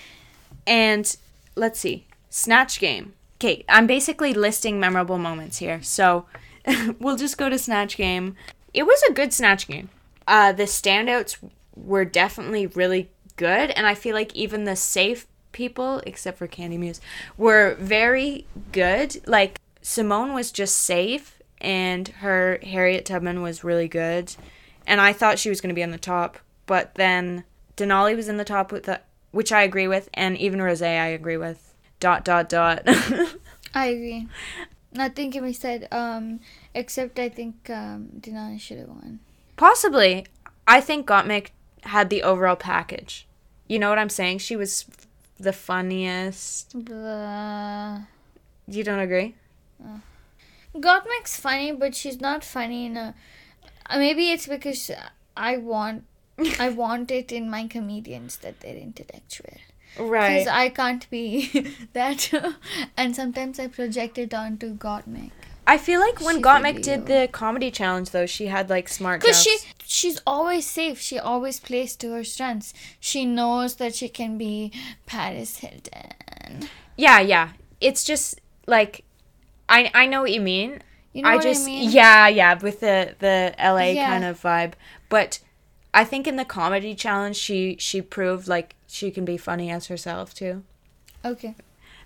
[0.65, 1.15] And
[1.55, 2.07] let's see.
[2.31, 3.13] Snatch game.
[3.39, 5.83] Okay, I'm basically listing memorable moments here.
[5.83, 6.25] So
[6.99, 8.35] we'll just go to Snatch game.
[8.73, 9.89] It was a good Snatch game.
[10.27, 11.37] Uh, the standouts
[11.75, 16.79] were definitely really good, and I feel like even the safe people, except for Kandy
[16.79, 16.99] Muse,
[17.37, 19.21] were very good.
[19.27, 24.35] Like Symone was just safe, and her Harriet Tubman was really good,
[24.87, 27.43] and I thought she was going to be on the top, but then
[27.77, 29.01] Denali was in the top with the,
[29.31, 31.73] which I agree with, and even Rose I agree with.
[31.99, 32.83] Dot dot dot.
[33.73, 34.27] I agree.
[34.93, 35.87] Nothing can be said.
[35.91, 36.39] Um,
[36.73, 39.19] except I think um, Denali should have won.
[39.57, 40.25] Possibly.
[40.67, 41.49] I think Gottmik
[41.83, 43.27] had the overall package.
[43.67, 44.39] You know what I'm saying?
[44.39, 44.85] She was
[45.39, 46.73] the funniest.
[46.85, 48.01] Blah.
[48.67, 49.35] You don't agree?
[50.75, 53.15] Gottmik's funny, but she's not funny in a.
[53.89, 54.91] uh, Maybe it's because
[55.37, 56.03] I want,
[56.59, 59.53] I want it in my comedians that they're intellectual.
[59.97, 60.39] Right.
[60.39, 62.31] Because I can't be that,
[62.97, 65.31] and sometimes I project it onto Gottmik.
[65.67, 69.21] I feel like when She's Gottmik did the comedy challenge, though, she had like smart
[69.21, 70.99] Because she she's always safe.
[70.99, 72.73] She always plays to her strengths.
[72.99, 74.71] She knows that she can be
[75.07, 76.69] Paris Hilton.
[76.97, 77.49] Yeah, yeah.
[77.81, 79.03] It's just like,
[79.67, 80.81] I I know what you mean.
[81.13, 81.89] You know I what just I mean?
[81.91, 84.07] yeah yeah with the the LA Yeah.
[84.07, 84.73] kind of vibe,
[85.09, 85.39] but
[85.95, 89.87] I think in the comedy challenge she she proved like she can be funny as
[89.87, 90.63] herself too.
[91.23, 91.55] Okay,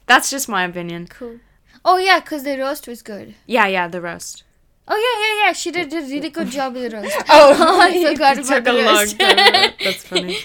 [0.05, 1.07] That's just my opinion.
[1.07, 1.39] cool.
[1.83, 3.33] Oh yeah, because the roast was good.
[3.45, 4.43] Yeah, yeah, the roast.
[4.87, 5.53] Oh yeah, yeah, yeah.
[5.53, 7.15] She did a really good job with the roast.
[7.29, 9.73] Oh, I forgot it about took the a long time.
[9.83, 10.37] That's funny.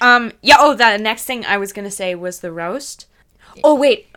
[0.00, 0.56] Um, yeah.
[0.58, 3.06] Oh, the next thing I was gonna say was the roast.
[3.62, 4.08] Oh wait,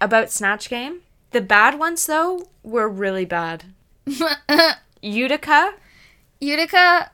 [0.00, 1.00] about Snatch Game.
[1.30, 3.64] The bad ones though were really bad.
[5.02, 5.74] Utica.
[6.40, 7.10] Utica,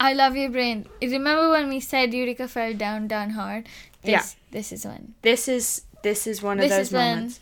[0.00, 0.86] I love your brain.
[1.02, 3.66] Remember when we said Eureka fell down, down hard?
[4.02, 4.24] This, Yeah.
[4.50, 5.14] This is one.
[5.22, 7.40] This is this is one of This those is when- moments.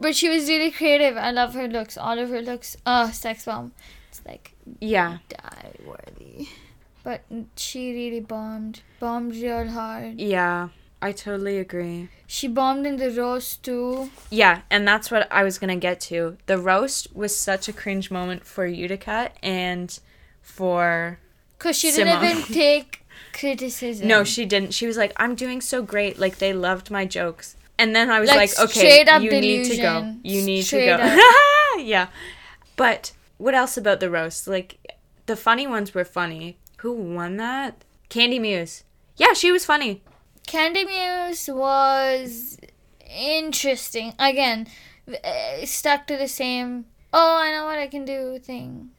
[0.00, 1.16] But she was really creative.
[1.16, 1.96] I love her looks.
[1.96, 2.76] All of her looks.
[2.84, 3.72] Oh, sex bomb.
[4.08, 5.18] It's like Yeah.
[5.28, 6.48] die worthy.
[7.04, 7.22] But
[7.56, 8.80] she really bombed.
[8.98, 10.20] Bombed real hard.
[10.20, 10.70] Yeah.
[11.02, 12.08] I totally agree.
[12.26, 14.10] She bombed in the roast too.
[14.28, 16.36] Yeah, and that's what I was gonna get to.
[16.46, 19.98] The roast was such a cringe moment for Utica and
[20.42, 21.18] for
[21.60, 22.30] Because she didn't Symone.
[22.40, 24.08] even take criticism.
[24.08, 24.72] No, she didn't.
[24.72, 26.18] She was like, "I'm doing so great.
[26.18, 29.30] Like they loved my jokes." And then I was Like, like, "Okay, straight up you
[29.30, 30.00] need to go.
[30.00, 30.20] delusion.
[30.24, 32.08] You need Straight to go." yeah.
[32.76, 34.48] But what else about the roast?
[34.48, 34.78] Like
[35.26, 36.56] the funny ones were funny.
[36.78, 37.84] Who won that?
[38.08, 38.84] Kandy Muse.
[39.16, 40.02] Yeah, she was funny.
[40.48, 42.58] Kandy Muse was
[43.08, 44.14] interesting.
[44.18, 44.66] Again,
[45.22, 46.86] uh, stuck to the same.
[47.12, 48.90] Oh, I know what I can do thing.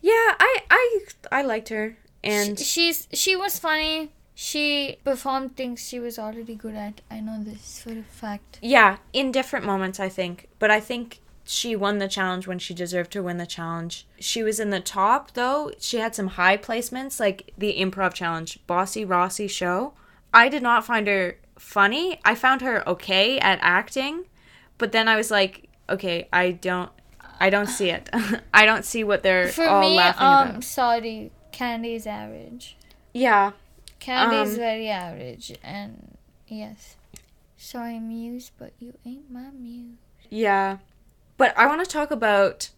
[0.00, 0.98] Yeah, I I
[1.32, 1.96] I liked her.
[2.24, 4.12] And Sh- she's she was funny.
[4.34, 7.00] She performed things she was already good at.
[7.10, 8.58] I know this for a fact.
[8.62, 10.48] yeah, in different moments I think.
[10.58, 14.06] But I think she won the challenge when she deserved to win the challenge.
[14.20, 15.72] She was in the top though.
[15.80, 19.94] She had some high placements like the improv challenge, Bossy Rossy show.
[20.32, 22.20] I did not find her funny.
[22.24, 24.26] I found her okay at acting,
[24.76, 26.90] but then I was like, okay, I don't
[27.40, 28.08] I don't see it.
[28.54, 30.64] I don't see what they're For all me, laughing um, about.
[30.64, 32.76] sorry, Kandy is average.
[33.12, 33.52] Yeah.
[34.00, 36.16] Kandy is Um, very average, and
[36.46, 36.96] yes,
[37.56, 39.96] sorry, Muse, but you ain't my Muse.
[40.30, 40.78] Yeah.
[41.36, 42.70] But I want to talk about.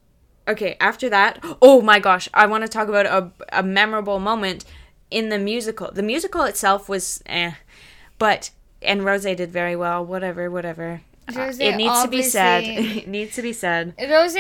[0.49, 1.45] Okay, after that.
[1.61, 2.29] Oh my gosh.
[2.35, 4.65] I want to talk about a, a memorable moment
[5.11, 5.91] in the musical.
[5.93, 7.53] The musical itself was eh.
[8.19, 8.51] But.
[8.83, 10.05] And Rose did very well.
[10.05, 11.03] Whatever, whatever.
[11.29, 12.65] Uh, Rose it needs to be said.
[12.65, 13.95] it needs to be said.
[13.99, 14.35] Rose,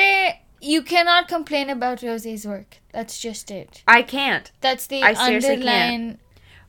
[0.60, 2.76] you cannot complain about Rose's work.
[2.92, 3.82] That's just it.
[3.86, 4.50] I can't.
[4.60, 6.18] That's the I underlying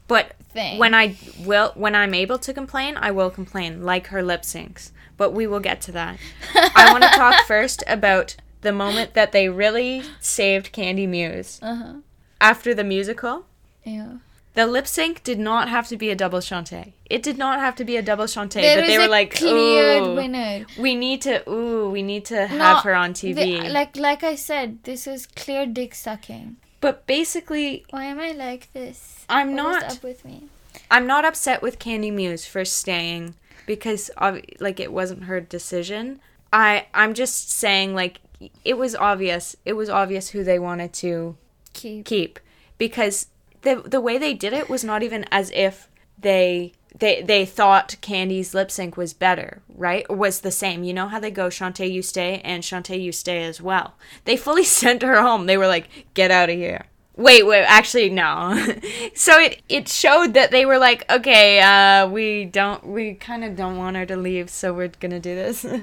[0.07, 0.77] But thing.
[0.79, 4.91] when I will, when I'm able to complain, I will complain, like her lip syncs.
[5.17, 6.17] but we will get to that.
[6.75, 11.59] I want to talk first about the moment that they really saved Kandy Muse.
[11.61, 11.93] Uh huh.
[12.39, 13.45] After the musical,
[13.83, 14.17] Yeah.
[14.53, 16.93] The lip sync did not have to be a double chante.
[17.09, 20.15] It did not have to be a double chante, There but they were like, "Ooh,
[20.15, 20.65] winner.
[20.77, 24.35] we need to, ooh, we need to have her on TV." The- like like I
[24.35, 26.57] said, this is clear dick sucking.
[26.81, 29.25] but basically, Why am I like this?
[29.29, 29.83] I'm What not.
[29.97, 30.43] up with me.
[30.89, 33.35] I'm not upset with Kandy Muse for staying
[33.65, 34.11] because
[34.59, 36.19] like it wasn't her decision.
[36.51, 38.19] I I'm just saying like
[38.65, 39.55] it was obvious.
[39.63, 41.37] It was obvious who they wanted to
[41.73, 42.05] Keep.
[42.05, 42.39] keep
[42.77, 43.27] because
[43.61, 45.87] the the way they did it was not even as if
[46.19, 50.05] they they they thought Kandy's lip sync was better, right?
[50.09, 50.83] Or was the same.
[50.83, 53.95] You know how they go Shantay you stay and Shantay you stay as well.
[54.25, 55.45] They fully sent her home.
[55.45, 56.85] They were like, "Get out of here."
[57.17, 58.55] Wait, wait, actually no.
[59.15, 63.55] so it it showed that they were like, "Okay, uh we don't we kind of
[63.55, 65.65] don't want her to leave, so we're going to do this."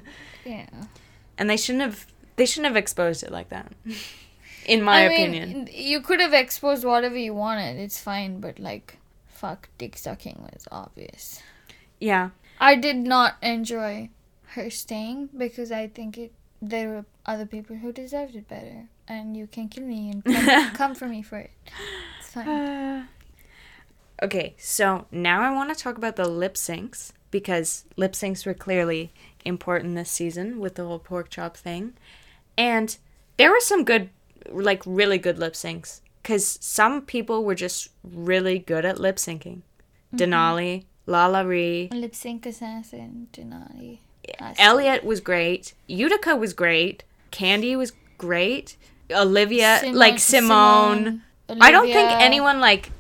[0.45, 0.67] Yeah.
[1.37, 3.71] and they shouldn't have they shouldn't have exposed it like that.
[4.69, 5.49] In my I opinion.
[5.65, 7.79] mean, you could have exposed whatever you wanted.
[7.79, 11.43] It's fine, but like, fuck, dick sucking was obvious.
[12.01, 12.31] yeah.
[12.61, 14.11] I did not enjoy
[14.55, 19.37] her staying because I think it there were other people who deserved it better, and
[19.37, 21.53] you can kill me and come, come for me for it.
[22.19, 22.49] It's fine.
[22.49, 23.07] Uh,
[24.23, 28.55] okay, so now I want to talk about the lip syncs because lip syncs were
[28.55, 29.13] clearly
[29.45, 31.93] important this season with the whole pork chop thing.
[32.57, 32.97] And
[33.37, 34.11] there were some good,
[34.53, 39.63] like really good lip syncs because some people were just really good at lip syncing.
[40.15, 40.17] Mm-hmm.
[40.17, 43.99] Denali, LaLa Ri, Lip sync assassin Denali.
[44.59, 45.75] Elliott was great.
[45.87, 47.05] Utica was great.
[47.33, 48.77] Kandy was great.
[49.11, 51.21] Olivia, Symone- like Symone.
[51.61, 52.91] I don't think anyone like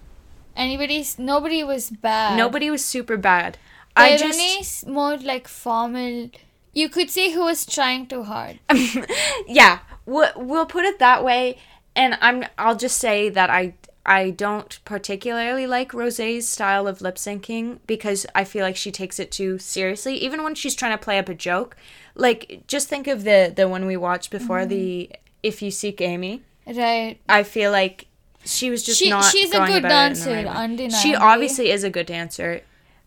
[0.57, 2.37] Anybody's nobody was bad.
[2.37, 3.59] nobody was super bad.
[3.95, 6.31] I just more like formal.
[6.79, 8.61] You could see who was trying too hard.
[9.47, 11.59] yeah, we'll, we'll put it that way.
[11.97, 13.75] And I'm I'll just say that I
[14.07, 19.19] I don't particularly like Rosé's style of lip syncing because I feel like she takes
[19.19, 21.77] it too seriously, even when she's trying to play up a joke.
[22.15, 25.11] Like just think of the the one we watched before the
[25.43, 26.43] If You Seek Amy.
[26.67, 27.19] Right.
[27.29, 28.07] I feel like
[28.45, 29.25] she was just She- not.
[29.25, 30.99] she's a good about it in the dancer, right undeniably.
[31.01, 32.61] She obviously is a good dancer.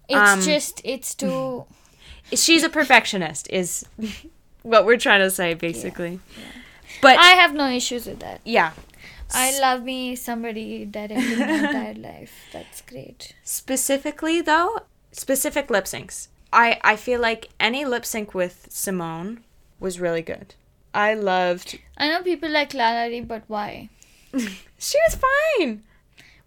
[0.09, 1.65] It's Um, just it's too
[2.33, 3.85] She's a perfectionist, is
[4.63, 6.19] what we're trying to say, basically.
[7.01, 8.41] But I have no issues with that.
[8.45, 8.71] yeah,
[9.33, 12.33] I love me somebody directing my entire life.
[12.53, 13.33] That's great.
[13.43, 14.79] specifically though,
[15.11, 16.27] specific lip syncs.
[16.53, 19.39] I I feel like any lip sync with Symone
[19.79, 20.55] was really good.
[20.93, 21.79] I loved.
[21.97, 23.89] I know people like LaLa Ri, but why?
[24.77, 25.83] She was fine.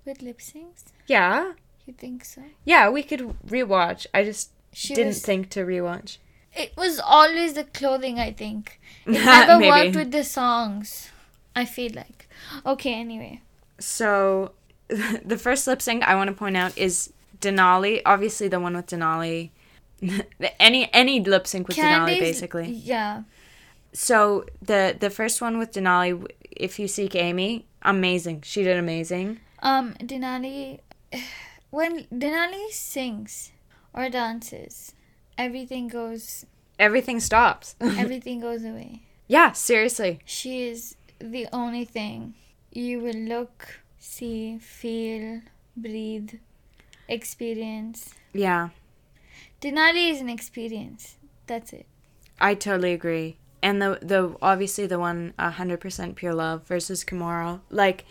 [0.04, 0.84] With lip syncs?
[1.06, 1.52] Yeah,
[1.87, 2.42] You think so?
[2.64, 2.90] yeah.
[2.90, 4.06] We could rewatch.
[4.12, 5.22] I just She didn't was.
[5.22, 6.18] think to rewatch.
[6.54, 8.18] it was always the clothing.
[8.18, 11.10] I think it never worked with the songs.
[11.56, 12.28] I feel like.
[12.66, 12.94] Okay.
[12.94, 13.40] Anyway.
[13.78, 14.52] So,
[14.88, 18.02] the first lip sync I want to point out is Denali.
[18.04, 19.50] Obviously, the one with Denali.
[20.60, 22.70] any any lip sync with Denali, basically.
[22.70, 23.22] Yeah.
[23.92, 28.42] So the the first one with Denali, if you seek Amy, amazing.
[28.42, 29.40] She did amazing.
[29.60, 30.80] Um, Denali,
[31.70, 33.52] when Denali sings
[33.94, 34.94] or dances,
[35.38, 36.44] everything goes,
[36.78, 37.76] Everything stops.
[37.80, 39.02] everything goes away.
[39.28, 40.18] yeah, seriously.
[40.24, 42.35] She is the only thing
[42.72, 45.40] you will look, see, feel,
[45.76, 46.35] breathe,
[47.09, 48.14] experience.
[48.33, 48.70] Yeah,
[49.61, 51.16] Denali is an experience.
[51.46, 51.87] That's it.
[52.40, 53.37] I totally agree.
[53.62, 58.04] And the the obviously the one hundred percent pure love versus Kahmora, like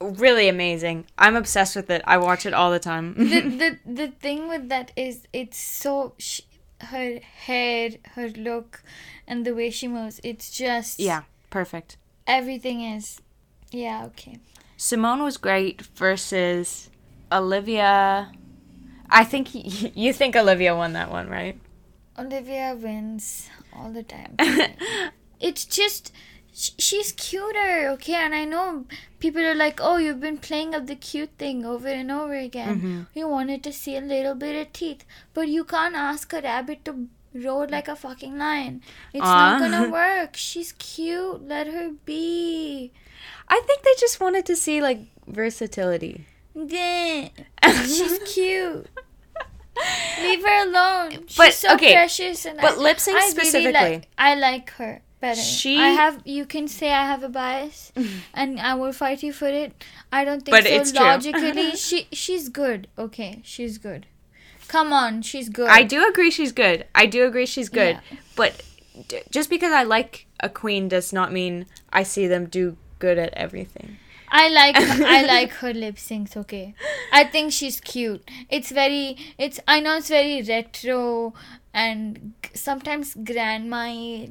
[0.00, 1.06] really amazing.
[1.18, 2.02] I'm obsessed with it.
[2.04, 3.14] I watch it all the time.
[3.14, 6.42] the, the the thing with that is it's so sh-
[6.80, 8.82] her hair, her look,
[9.26, 10.20] and the way she moves.
[10.22, 11.96] It's just yeah, perfect.
[12.26, 13.20] everything is
[13.70, 14.38] yeah okay.
[14.78, 16.88] Symone was great versus
[17.32, 18.30] Olivia.
[19.10, 21.58] I think y- you think Olivia won that one, right?
[22.18, 24.36] Olivia wins all the time.
[25.40, 26.12] it's just
[26.62, 28.14] sh- she's cuter, okay?
[28.24, 28.86] And I know
[29.24, 32.80] people are like, "Oh, you've been playing up the cute thing over and over again.
[32.82, 33.06] Mhm.
[33.20, 35.04] You wanted to see a little bit of teeth,
[35.34, 36.96] but you can't ask a rabbit to
[37.46, 38.80] roar like a fucking lion.
[39.14, 40.36] It's not gonna work.
[40.48, 41.46] She's cute.
[41.54, 42.92] Let her be."
[43.48, 46.14] I think they just wanted to see like versatility.
[47.86, 48.86] She's cute.
[50.22, 51.10] Leave her alone.
[51.26, 53.72] She's But, so okay, precious and but I, lip sync I really specifically.
[53.94, 55.40] like, I like her better.
[55.40, 57.92] She- I have you can say I have a bias
[58.34, 59.84] and I will fight you for it.
[60.12, 62.88] I don't think But so it's logically she she's good.
[62.98, 64.06] Okay, she's good.
[64.68, 65.68] Come on, she's good.
[65.68, 66.84] I do agree she's good.
[66.94, 67.96] I do agree she's good.
[68.10, 68.18] Yeah.
[68.36, 68.62] But
[69.08, 73.18] d- just because I like a queen does not mean I see them do good
[73.18, 73.96] at everything.
[74.30, 76.36] I like I like her lip syncs.
[76.36, 76.74] Okay,
[77.12, 78.28] I think she's cute.
[78.50, 81.32] It's very it's I know it's very retro
[81.82, 83.84] and g- sometimes grandma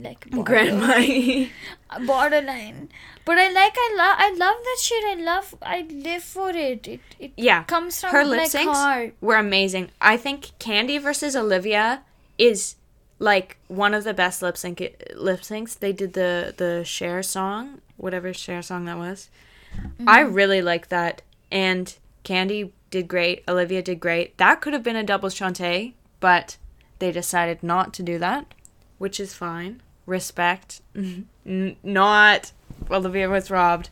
[0.07, 1.45] like border- Grandma.
[2.05, 2.89] borderline.
[3.25, 5.03] But I like I love I love that shit.
[5.05, 6.87] I love I live for it.
[6.87, 7.63] It it yeah.
[7.63, 9.13] comes from Her lip syncs heart.
[9.21, 9.89] were amazing.
[10.01, 12.03] I think Kandy versus Olivia
[12.37, 12.75] is
[13.19, 14.79] like one of the best lip sync
[15.15, 15.77] lip syncs.
[15.79, 19.29] They did the the Cher song, whatever Cher song that was.
[19.75, 20.07] Mm-hmm.
[20.09, 21.21] I really like that.
[21.51, 23.43] And Kandy did great.
[23.47, 24.37] Olivia did great.
[24.37, 26.57] That could have been a double shantay, but
[26.99, 28.53] they decided not to do that,
[28.97, 29.81] which is fine.
[30.05, 30.81] Respect.
[30.95, 32.51] N- not.
[32.89, 33.89] Olivia was robbed.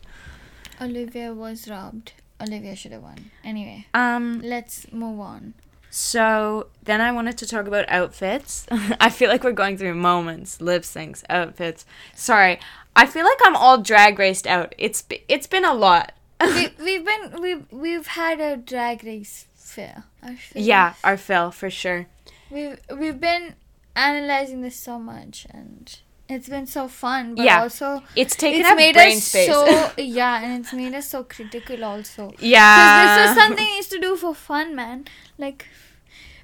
[0.80, 2.12] Olivia was robbed.
[2.40, 3.30] Olivia should have won.
[3.44, 4.40] Anyway, Um.
[4.44, 5.54] let's move on.
[5.90, 8.66] So then I wanted to talk about outfits.
[9.00, 11.86] I feel like we're going through moments, lip syncs, outfits.
[12.14, 12.60] Sorry,
[12.94, 14.74] I feel like I'm all drag raced out.
[14.76, 16.12] It's be- it's been a lot.
[16.40, 20.04] we, we've been we've we've had a drag race fair.
[20.22, 20.62] I feel.
[20.62, 22.06] yeah, our fill for sure.
[22.50, 23.54] We've we've been
[23.94, 27.62] analyzing this so much and it's been so fun, but Yeah.
[27.62, 29.46] also It's taken it's up made brain us space.
[29.48, 32.30] so yeah, and it's made us so critical also.
[32.30, 35.06] Because yeah, this is something we used to do for fun, man.
[35.38, 35.66] Like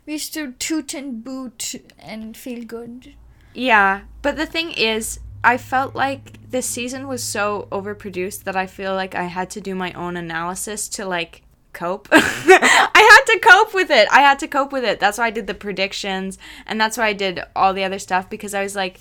[0.07, 3.15] we used to toot and boot and feel good.
[3.55, 8.67] Yeah, but the thing is, I felt like this season was so overproduced that I
[8.67, 11.43] feel like I had to do my own analysis to like
[11.73, 12.09] cope.
[12.13, 14.09] I had to cope with it.
[14.11, 15.01] I had to cope with it.
[15.01, 18.29] That's why I did the predictions and that's why I did all the other stuff
[18.31, 19.01] because I was like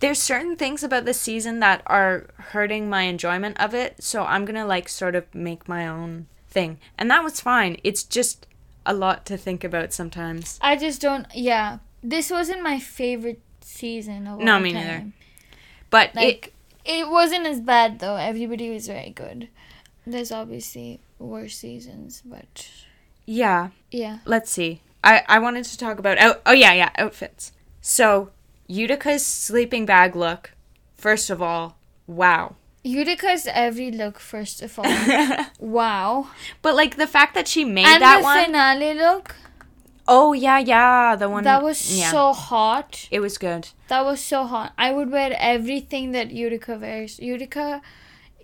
[0.00, 4.44] there's certain things about this season that are hurting my enjoyment of it, so I'm
[4.44, 6.78] going to like sort of make my own thing.
[6.98, 7.78] And that was fine.
[7.82, 8.46] It's just
[8.84, 10.58] a lot to think about sometimes.
[10.60, 11.26] I just don't.
[11.34, 14.84] Yeah, this wasn't my favorite season of No, me time.
[14.86, 15.06] neither.
[15.88, 16.52] But it, Like
[16.84, 18.16] it wasn't as bad though.
[18.16, 19.48] Everybody was very good.
[20.06, 22.70] There's obviously worse seasons, but
[23.26, 24.18] yeah, yeah.
[24.24, 24.82] let's see.
[25.02, 27.52] I, I wanted to talk about oh oh yeah yeah outfits.
[27.80, 28.30] So
[28.68, 30.52] Utica's sleeping bag look.
[30.94, 31.76] First of all,
[32.06, 32.56] wow.
[32.82, 34.84] Utica's every look, first of all,
[35.58, 36.28] wow.
[36.62, 38.44] But like the fact that she made and that the one.
[38.44, 39.34] finale look,
[40.06, 42.10] oh yeah yeah the one that was yeah.
[42.12, 43.08] so hot.
[43.10, 43.68] It was good.
[43.88, 44.72] That was so hot.
[44.78, 47.18] I would wear everything that Utica wears.
[47.18, 47.82] Utica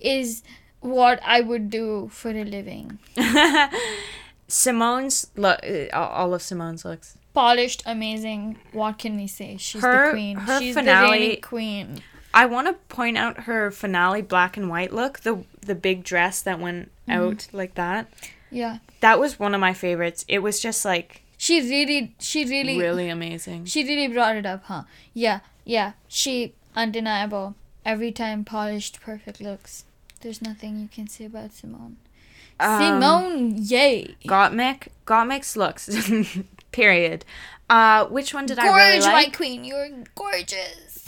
[0.01, 0.43] is
[0.83, 2.99] what I would do for a living.
[4.49, 5.61] Symone's look.
[5.65, 7.17] uh, All of Symone's looks.
[7.35, 8.59] Polished, amazing.
[8.73, 9.57] What can we say?
[9.57, 10.37] She's Her- the queen.
[10.37, 12.03] her She's finale- the reigning queen.
[12.35, 15.21] I want to point out her finale black and white look.
[15.21, 17.21] The the big dress that went Mm-hmm.
[17.21, 18.07] out like that.
[18.51, 18.79] Yeah.
[19.01, 20.25] That was one of my favorites.
[20.29, 23.65] It was just like She really, she really, really amazing.
[23.65, 24.83] she really brought it up, huh?
[25.15, 25.93] Yeah, yeah.
[26.09, 27.55] She undeniable.
[27.85, 29.85] Every time polished, perfect looks.
[30.23, 31.97] There's nothing you can say about Symone.
[32.61, 34.15] Um, Symone, yay!
[34.25, 35.91] Gottmik, Gottmik's looks.
[36.73, 37.25] Period.
[37.69, 39.27] Uh, which one did I really Gorge, like?
[39.29, 41.05] my queen, you're gorgeous.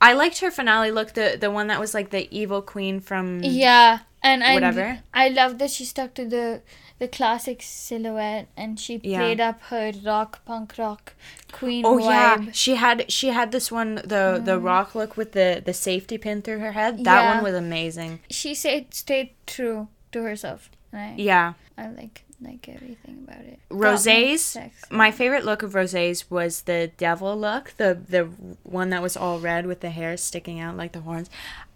[0.00, 3.40] I liked her finale look, the the one that was like the evil queen from.
[3.42, 5.00] Yeah, and I Whatever.
[5.14, 6.60] I love that she stuck to the
[6.98, 9.18] the classic silhouette and she Yeah.
[9.18, 11.14] played up her rock punk rock
[11.52, 12.46] queen Oh vibe.
[12.46, 14.64] yeah, she had she had this one the the mm.
[14.64, 17.04] rock look with the the safety pin through her head.
[17.04, 17.34] That Yeah.
[17.34, 18.20] one was amazing.
[18.30, 20.70] She stayed stayed true to herself.
[20.92, 23.58] I, Yeah, I like like everything about it.
[23.70, 24.56] Rosé's
[24.90, 28.24] my favorite look of Rosé's was the devil look, the the
[28.62, 31.28] one that was all red with the hair sticking out like the horns.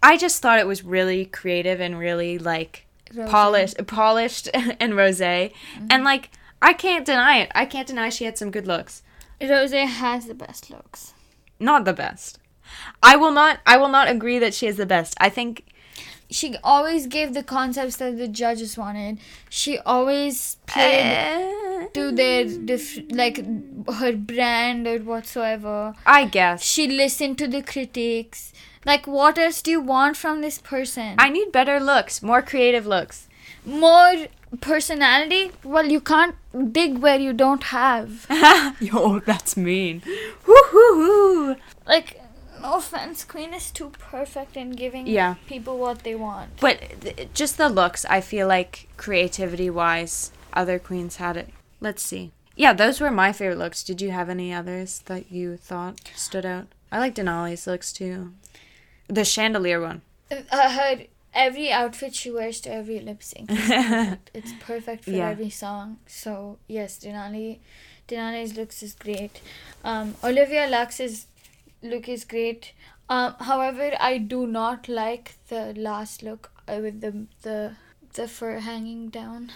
[0.03, 3.29] I just thought it was really creative and really like Rosé.
[3.29, 5.51] polished, polished and rosé,
[5.89, 6.29] and like
[6.61, 7.51] I can't deny it.
[7.55, 9.03] I can't deny she had some good looks.
[9.41, 11.13] Rose has the best looks.
[11.59, 12.39] Not the best.
[13.03, 13.59] I will not.
[13.65, 15.15] I will not agree that she is the best.
[15.19, 15.65] I think.
[16.29, 19.19] She always gave the concepts that the judges wanted.
[19.49, 23.43] She always played Eh, to their diff- like
[23.95, 25.93] her brand or whatsoever.
[26.05, 26.63] I guess.
[26.63, 28.53] She listened to the critics.
[28.85, 31.15] Like, what else do you want from this person?
[31.19, 33.27] I need better looks, more creative looks.
[33.65, 34.27] More
[34.59, 35.51] personality?
[35.63, 36.35] Well, you can't
[36.73, 38.25] dig where you don't have.
[38.79, 40.01] Yo, that's mean.
[41.85, 42.19] Like,
[42.61, 45.35] no offense, Queen is too perfect in giving Yeah.
[45.47, 46.59] people what they want.
[46.59, 51.49] But th- just the looks, I feel like creativity wise, other queens had it.
[51.79, 52.31] Let's see.
[52.55, 53.83] Yeah, those were my favorite looks.
[53.83, 56.67] Did you have any others that you thought stood out?
[56.91, 58.33] I like Denali's looks too.
[59.15, 60.01] The chandelier one.
[60.31, 61.03] Uh, her
[61.33, 63.51] every outfit she wears to every lip sync.
[63.51, 64.31] is perfect.
[64.39, 65.29] It's perfect for Yeah.
[65.31, 65.97] every song.
[66.07, 67.59] So yes, Denali,
[68.07, 69.41] Denali's looks is great.
[69.83, 71.27] Um, Olivia Lux's
[71.81, 72.73] look is great.
[73.09, 77.73] Um, however, I do not like the last look uh, with the the
[78.13, 79.51] the fur hanging down.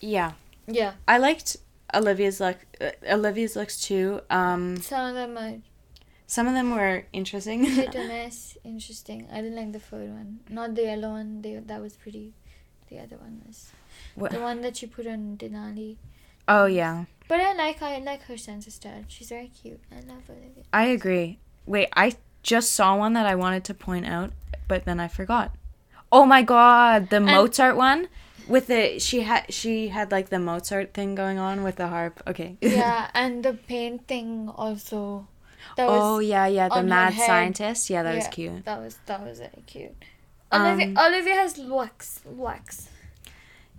[0.00, 0.32] Yeah.
[0.66, 1.56] Yeah, I liked
[1.92, 2.58] Olivia's look.
[2.80, 4.20] Uh, Olivia's looks too.
[4.30, 5.54] Um, some of them are
[6.30, 7.64] some of them were interesting.
[7.64, 8.56] hit or miss.
[8.64, 9.26] Interesting.
[9.32, 10.40] I didn't like the third one.
[10.48, 11.42] Not the yellow one.
[11.42, 12.32] They, that was pretty.
[12.88, 13.70] The other one was
[14.14, 15.96] What- the one that you put on Denali.
[16.48, 19.04] oh yeah, But I like I like her sense of style.
[19.08, 19.80] She's very cute.
[19.92, 20.64] I love Olivia.
[20.72, 21.38] I agree.
[21.66, 22.06] Wait, I
[22.42, 24.30] just saw one that I wanted to point out,
[24.66, 25.54] but then I forgot.
[26.10, 28.08] Oh my god, the Mozart one
[28.48, 32.20] with the she had she had like the Mozart thing going on with the harp.
[32.26, 32.56] Okay.
[32.60, 35.28] yeah, and the paint thing also.
[35.76, 37.90] That oh yeah, yeah, the mad scientist.
[37.90, 38.64] Yeah, that was cute.
[38.64, 39.94] That was that was very cute.
[40.52, 42.88] Um, Olivia, Olivia has wax, wax.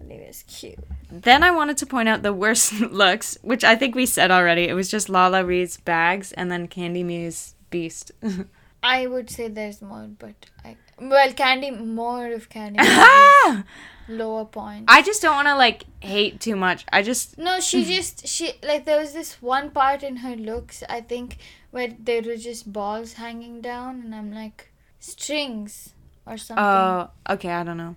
[0.03, 0.79] Olivia's cute.
[1.11, 4.67] Then I wanted to point out the worst looks, which I think we said already.
[4.67, 8.11] It was just LaLa Ri's bags and then Kandy Muse Beast.
[8.83, 10.33] I would say there's more, but
[10.65, 13.63] I well, Kandy more of Kandy,
[14.07, 14.85] lower point.
[14.87, 16.85] I just don't want to like hate too much.
[16.91, 20.83] I just No, she just she like there was this one part in her looks
[20.89, 21.37] I think
[21.71, 25.93] where there were just balls hanging down and I'm like strings
[26.25, 26.63] or something.
[26.63, 27.95] oh okay, I don't know.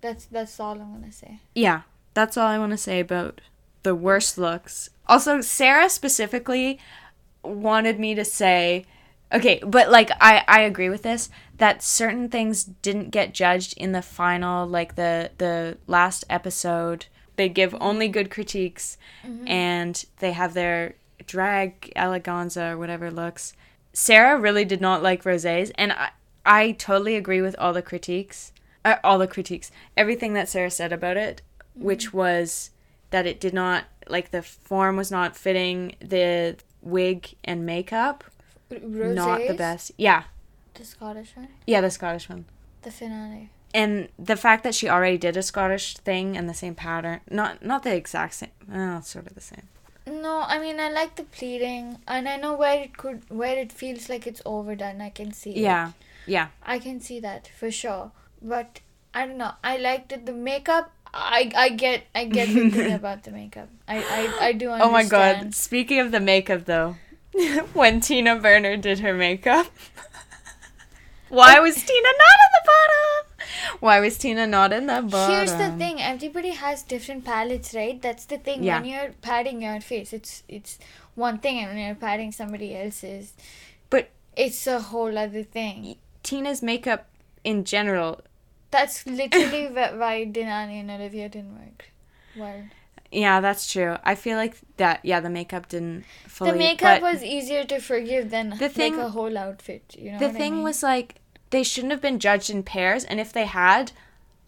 [0.00, 1.40] That's that's all I'm gonna say.
[1.54, 1.82] Yeah,
[2.14, 3.40] that's all I want to say about
[3.82, 4.90] the worst looks.
[5.06, 6.78] Also, Sarah specifically
[7.42, 8.84] wanted me to say,
[9.32, 13.92] okay, but like I I agree with this that certain things didn't get judged in
[13.92, 17.06] the final like the the last episode.
[17.36, 18.98] They give only good critiques
[19.46, 20.94] and they have their
[21.26, 23.52] drag eleganza or whatever looks.
[23.92, 26.10] Sarah really did not like rosés and I
[26.44, 28.52] I totally agree with all the critiques.
[28.84, 29.70] Uh, all the critiques.
[29.96, 31.42] Everything that Sarah said about it,
[31.74, 32.70] which was
[33.10, 38.24] that it did not like the form was not fitting the wig and makeup
[38.70, 39.92] Roses, not the best.
[39.96, 40.24] Yeah.
[40.74, 42.44] The Scottish one, Yeah, the Scottish one.
[42.82, 43.50] the finale.
[43.74, 47.62] And the fact that she already did a Scottish thing and the same pattern, not
[47.64, 49.68] not the exact same, oh, sort of the same.
[50.06, 53.70] No, I mean I like the pleating, and I know where it could, where it
[53.72, 55.00] feels like it's overdone.
[55.02, 55.50] I can see.
[55.50, 55.58] it.
[55.58, 55.92] Yeah.
[56.26, 56.48] Yeah.
[56.62, 58.10] I can see that for sure.
[58.40, 58.80] But
[59.12, 59.52] I don't know.
[59.62, 60.24] I liked it.
[60.24, 60.92] The makeup.
[61.12, 63.68] I I get I get the thing about the makeup.
[63.86, 64.82] I I, I do understand.
[64.82, 65.54] Oh my god.
[65.54, 66.96] Speaking of the makeup though,
[67.72, 69.66] when Tina Burner did her makeup,
[71.28, 73.78] why was Tina not in the bottom?
[73.80, 75.34] Why was Tina not in the bottom?
[75.34, 76.00] Here's the thing.
[76.00, 78.00] Everybody has different palettes, right?
[78.00, 78.62] That's the thing.
[78.64, 78.80] Yeah.
[78.80, 80.78] When you're padding your face, it's it's
[81.14, 83.32] one thing, and when you're padding somebody else's,
[83.90, 85.96] But it's a whole other thing.
[86.22, 87.08] Tina's makeup
[87.44, 88.20] in general,
[88.70, 91.90] That's literally wh- why Denali and Olivia didn't work.
[92.36, 92.64] Well,
[93.10, 93.96] yeah, that's true.
[94.04, 95.00] I feel like that.
[95.04, 96.52] Yeah, the makeup didn't fully.
[96.52, 99.94] the makeup was easier to forgive than The thing- like a whole outfit.
[99.98, 100.18] You know.
[100.18, 100.64] the what I thing mean?
[100.64, 101.16] was like
[101.50, 103.92] they shouldn't have been judged in pairs, and if they had,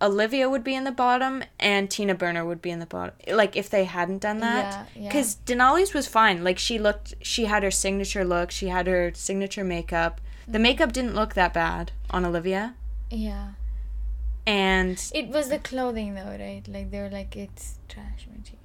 [0.02, 3.14] Olivia would be in the bottom and Tina Burner would be in the bottom.
[3.28, 5.08] Like if they hadn't done that, Yeah, yeah.
[5.08, 6.42] because Denali's was fine.
[6.44, 10.20] Like she looked, she had her signature look, she had her signature makeup.
[10.48, 10.62] The Mm.
[10.62, 12.74] makeup didn't look that bad on Olivia,
[13.10, 13.48] Yeah.
[14.54, 16.64] And It was the clothing though, right?
[16.74, 18.56] Like they were like it's trash material.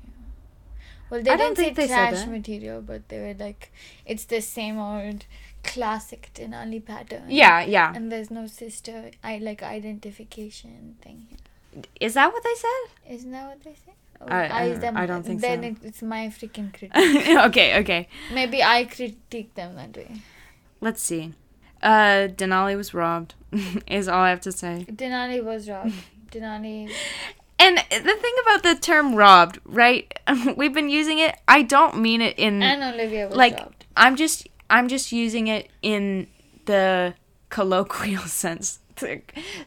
[1.10, 3.72] Well, they I don't didn't say trash material, but they were like
[4.06, 5.26] it's the same old
[5.64, 7.26] classic Denali pattern.
[7.42, 7.94] yeah, yeah.
[7.96, 11.20] And there's no sister I like identification thing.
[12.00, 13.14] is that what they said?
[13.16, 15.68] Isn't that what they said Oh, I- I don't- them- I don't think then so.
[15.70, 17.38] it, it's my freaking critique.
[17.48, 18.02] okay, okay.
[18.34, 20.12] Maybe I critique them that way.
[20.88, 21.24] Let's see.
[21.86, 23.36] Uh, Denali was robbed.
[23.88, 24.86] is all I have to say.
[24.90, 25.94] Denali was robbed.
[26.32, 26.92] Denali.
[27.60, 30.12] And the thing about the term robbed, right?
[30.58, 31.38] We've been using it.
[31.48, 33.86] I don't mean it in And Olivia was like robbed.
[33.96, 36.28] I'm just I'm just using it in
[36.66, 37.14] the
[37.50, 38.80] colloquial sense.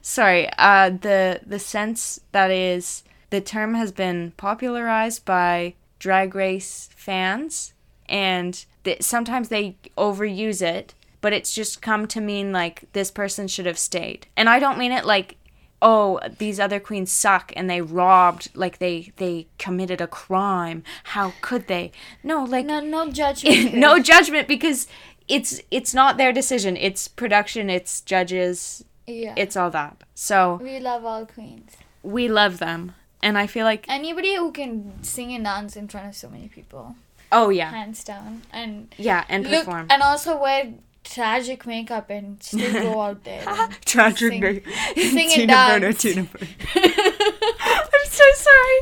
[0.02, 6.88] Sorry, uh the the sense that is the term has been popularized by drag race
[6.96, 7.74] fans
[8.08, 13.48] and th- sometimes they overuse it, but it's just come to mean like this person
[13.48, 14.26] should have stayed.
[14.36, 15.36] And I don't mean it like
[15.80, 20.82] oh these other queens suck and they robbed like they they committed a crime.
[21.04, 21.92] How could they?
[22.22, 23.74] No like No, no judgment.
[23.74, 24.86] no judgment because
[25.28, 26.76] it's it's not their decision.
[26.76, 29.34] It's production it's judges Yeah.
[29.36, 30.02] it's all that.
[30.14, 31.76] So we love all queens.
[32.02, 32.94] we love them.
[33.22, 36.46] And i feel like Anybody who can sing and dance in front of so many
[36.48, 36.94] people,
[37.32, 37.70] oh yeah.
[37.70, 39.86] Hands down, and yeah and look perform.
[39.90, 40.72] and also wear
[41.10, 43.42] tragic makeup and still go out there.
[43.46, 44.66] and tragic sing- Nick.
[44.96, 46.02] sing and Tina Burner, dance.
[46.02, 46.52] Tina Burner.
[46.76, 48.78] i'm so sorry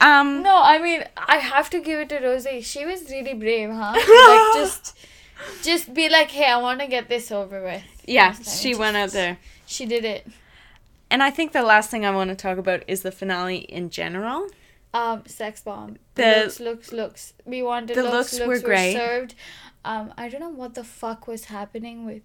[0.00, 2.60] um no, I mean I have to give it to Rosie.
[2.60, 3.92] She was really brave, huh?
[3.94, 4.96] like just
[5.62, 7.82] just be like, hey, I want to get this over with.
[8.04, 9.38] Yeah, Just she went out there.
[9.66, 10.26] She did it.
[11.10, 13.90] And I think the last thing I want to talk about is the finale in
[13.90, 14.48] general.
[14.92, 15.96] Um, sex bomb.
[16.16, 17.32] The- looks, looks, looks.
[17.44, 18.94] We wanted the looks, looks looks, were were great.
[18.94, 19.34] served.
[19.90, 22.22] Um, I don't know what the fuck was happening with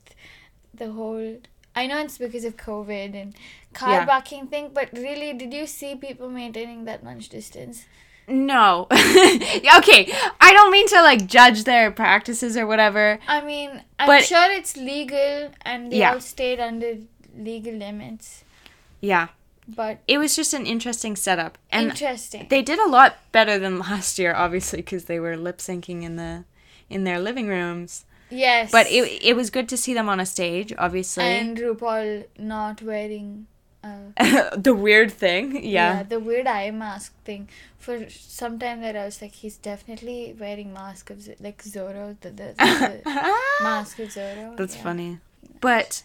[0.74, 1.38] the whole.
[1.76, 3.34] I know it's because of COVID and
[3.74, 4.06] car Yeah.
[4.06, 7.86] backing thing, but really, did you see people maintaining that much distance?
[8.28, 8.88] No.
[8.92, 10.02] okay,
[10.48, 13.20] I don't mean to like judge their practices or whatever.
[13.28, 16.14] I mean, I'm But- sure it's legal and they Yeah.
[16.14, 16.98] all stayed under
[17.38, 18.44] legal limits,
[19.02, 19.28] Yeah.
[19.68, 21.58] but It was just an interesting setup.
[21.72, 22.48] And interesting.
[22.50, 26.16] they did a lot better than last year obviously because they were lip syncing in
[26.18, 26.44] the
[26.94, 28.06] in their living rooms.
[28.30, 28.72] yes.
[28.72, 31.24] But it it was good to see them on a stage, obviously.
[31.40, 33.48] and RuPaul not wearing.
[33.84, 35.46] Uh, the weird thing.
[35.56, 35.90] Yeah.
[35.94, 36.04] yeah.
[36.04, 37.50] the weird eye mask thing.
[37.86, 42.16] For some time there, I was like, he's definitely wearing mask of Z- like Zorro,
[42.22, 43.36] the, the, the, the
[43.70, 44.56] mask of Zorro.
[44.56, 44.84] That's yeah.
[44.88, 45.12] funny.
[45.60, 46.04] But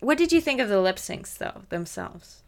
[0.00, 2.42] what did you think of the lip syncs though themselves?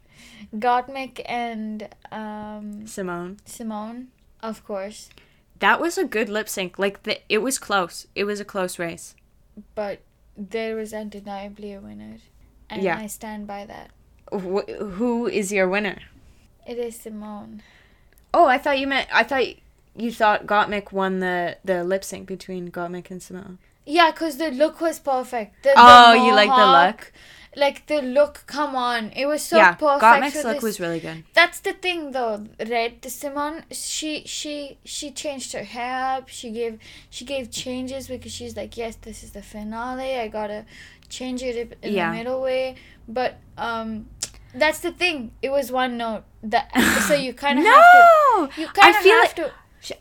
[0.67, 3.37] Gottmik and um, Symone.
[3.47, 4.07] Symone,
[4.43, 5.11] of course,
[5.63, 6.79] That was a good lip sync.
[6.79, 8.07] Like the, it was close.
[8.15, 9.15] It was a close race.
[9.75, 9.97] but
[10.37, 12.17] there was undeniably a winner,
[12.71, 12.99] and Yeah.
[12.99, 13.89] I stand by that.
[14.33, 15.99] Wh- who is your winner?
[16.67, 17.61] It is Symone.
[18.35, 19.45] Oh, I thought you meant I thought
[20.05, 23.59] you thought Gottmik won the the lip sync between Gottmik and Symone.
[23.85, 25.51] Yeah, cause the look was perfect.
[25.65, 27.13] The, the Oh, you like the look?
[27.55, 30.03] Like the look, come on, it was so yeah, perfect.
[30.03, 31.25] Gottmik's look this- was really good.
[31.35, 33.01] That's the thing, though, right?
[33.03, 36.29] The Symone, she she she changed her hair up.
[36.29, 36.79] She gave
[37.11, 40.17] she gave changes because she's like, yes, this is the finale.
[40.19, 40.65] I gotta
[41.11, 42.11] change it in Yeah.
[42.11, 42.77] the middle way.
[43.07, 44.07] But um,
[44.55, 45.33] that's the thing.
[45.43, 46.25] It was one note.
[46.45, 46.71] That
[47.07, 48.61] so you kind of no, have to.
[48.63, 49.53] You kind I of feel have like to.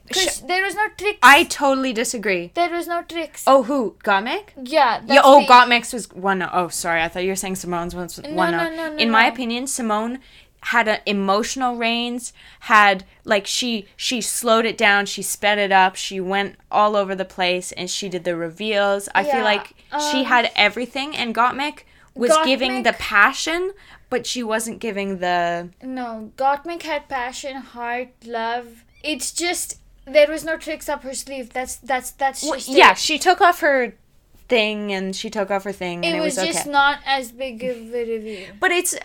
[0.08, 1.20] Because sh- there was no tricks.
[1.24, 2.52] I totally disagree.
[2.54, 3.44] there was no tricks.
[3.48, 4.50] Oh, who Gottmik?
[4.64, 5.00] yeah.
[5.00, 5.22] That's Yeah.
[5.24, 6.40] Oh, the- Gottmik's was one.
[6.40, 6.50] note.
[6.54, 7.02] Oh, sorry.
[7.02, 8.52] I thought you were saying Symone's was No, one.
[8.52, 8.76] no, note.
[8.76, 10.20] no, no, In my opinion, Symone
[10.66, 12.32] had an emotional range.
[12.62, 15.08] Had like she she slowed it down.
[15.08, 15.96] She sped it up.
[15.96, 19.10] She went all over the place, and she did the reveals.
[19.16, 19.74] I feel Yeah, like
[20.12, 21.80] she um, had everything, and Gottmik
[22.14, 23.72] was giving the passion,
[24.12, 25.70] but she wasn't giving the.
[25.82, 28.84] No, Gottmik had passion, heart, love.
[29.04, 31.54] It's just there was no tricks up her sleeve.
[31.54, 32.98] That's that's that's Well, just yeah, it.
[32.98, 33.94] she took off her
[34.48, 36.72] thing, and she took off her thing, and It it, was was, just okay.
[36.72, 38.48] not as big of a reveal.
[38.60, 38.96] But it's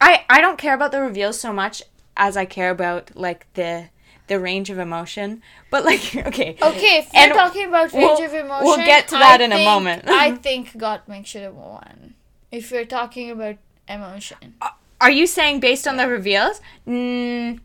[0.00, 1.82] I I don't care about the reveals so much
[2.16, 3.88] as I care about like the
[4.26, 5.42] the range of emotion.
[5.70, 6.56] But like okay.
[6.60, 9.44] Okay, if we're And talking about we'll- range of emotion, we'll get to that I
[9.44, 10.04] in a moment.
[10.08, 12.14] I think Gottmik should have one.
[12.50, 13.56] If we're talking about
[13.88, 14.54] emotion,
[15.00, 16.60] Are you saying based on the reveals?
[16.86, 17.60] Mm,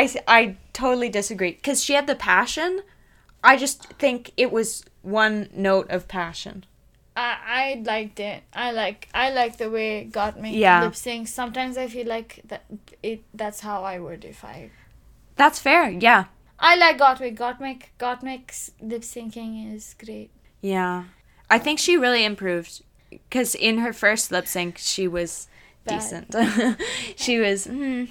[0.00, 2.82] I I totally disagree cuz she had the passion.
[3.52, 6.64] I just think it was one note of passion.
[7.16, 8.42] I I liked it.
[8.52, 10.82] I like I like the way Gottmik Yeah.
[10.84, 11.28] lip syncs.
[11.28, 12.64] Sometimes I feel like that
[13.02, 13.22] it.
[13.42, 14.70] That's how I would if I.
[15.36, 15.90] That's fair.
[15.90, 16.24] Yeah.
[16.58, 17.36] I like Gottmik.
[17.36, 20.30] Gottmik Gottmik's lip syncing is great.
[20.60, 21.04] Yeah.
[21.50, 22.82] I think she really improved
[23.30, 25.46] cuz in her first lip sync she was
[25.84, 26.00] Bad.
[26.00, 26.80] decent.
[27.16, 28.08] she was mm,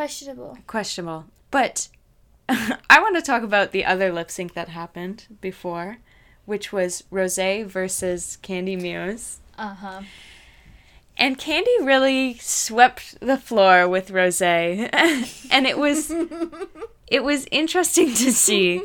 [0.00, 0.56] Questionable.
[0.66, 1.26] questionable.
[1.50, 1.88] But
[2.48, 5.98] I want to talk about the other lip sync that happened before,
[6.46, 9.40] which was Rose versus Kandy Muse.
[9.58, 10.02] Uh huh.
[11.18, 14.40] And Kandy really swept the floor with Rose.
[14.40, 16.10] and it was
[17.06, 18.82] it was interesting to see.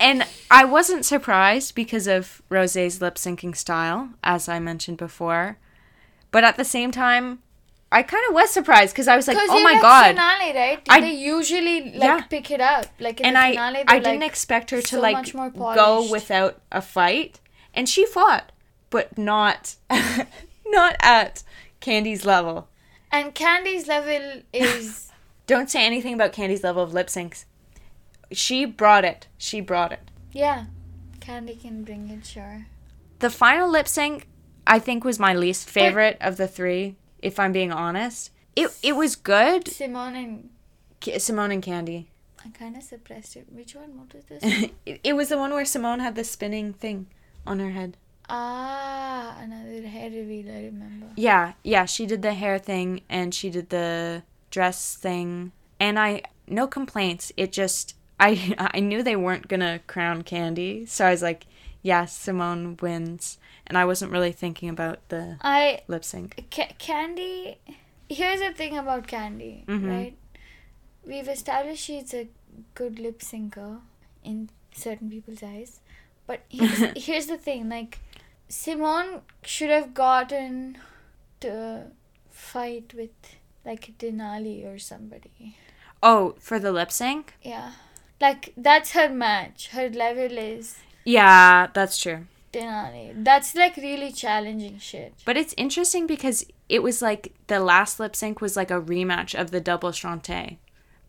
[0.00, 5.58] And I wasn't surprised because of Rose's lip syncing style, as I mentioned before.
[6.32, 7.38] But at the same time,
[7.92, 10.80] I kind of was surprised because I was like, "Oh my god!" finale, right?
[10.88, 12.20] I- they usually like Yeah.
[12.22, 13.84] pick it up, like in and the I finale.
[13.86, 17.38] I they're, didn't expect her to so like go without a fight,
[17.74, 18.50] and she fought,
[18.90, 19.76] but not
[20.66, 21.42] not at
[21.80, 22.68] Kandy's level.
[23.10, 25.10] And Kandy's level is
[25.46, 27.44] Don't say anything about Kandy's level of lip syncs.
[28.30, 29.26] She brought it.
[29.36, 30.10] She brought it.
[30.32, 30.64] yeah.
[31.20, 32.66] Kandy can bring it, sure.
[33.20, 34.26] The final lip sync,
[34.66, 36.96] I think, was my least favorite of the three.
[37.22, 39.64] If I'm being honest, it it was good.
[39.66, 40.50] Symone and
[41.00, 42.06] K- Symone and Kandy.
[42.44, 43.46] I kind of suppressed it.
[43.52, 43.96] Which one?
[43.98, 44.42] What was this?
[44.86, 47.06] it, it was the one where Symone had the spinning thing
[47.46, 47.96] on her head.
[48.28, 50.48] ah, another hair reveal.
[50.50, 51.06] I remember.
[51.16, 55.52] Yeah, yeah, she did the hair thing and she did the dress thing.
[55.78, 57.32] And I no complaints.
[57.36, 61.46] It just I I knew they weren't going to crown Kandy, so I was like,
[61.82, 63.38] yeah, Symone wins.
[63.66, 66.44] And I wasn't really thinking about the I lip sync.
[66.50, 67.56] Ca- Kandy.
[68.08, 69.88] Here's the thing about Kandy, Mhm.
[69.88, 70.16] right?
[71.06, 72.28] We've established she's a
[72.74, 73.80] good lip syncer
[74.22, 75.80] in certain people's eyes.
[76.26, 77.98] But here's, here's the thing like,
[78.48, 80.78] Symone should have gotten
[81.40, 81.86] to
[82.30, 83.10] fight with
[83.64, 85.56] like Denali or somebody.
[86.02, 87.34] Oh, for the lip sync?
[87.42, 87.72] Yeah.
[88.20, 89.68] Like, that's her match.
[89.68, 92.26] Her level is Yeah, that's true.
[92.52, 93.12] Denali.
[93.24, 95.14] That's like really challenging shit.
[95.24, 99.38] But it's interesting because it was like the last lip sync was like a rematch
[99.38, 100.58] of the double shantay.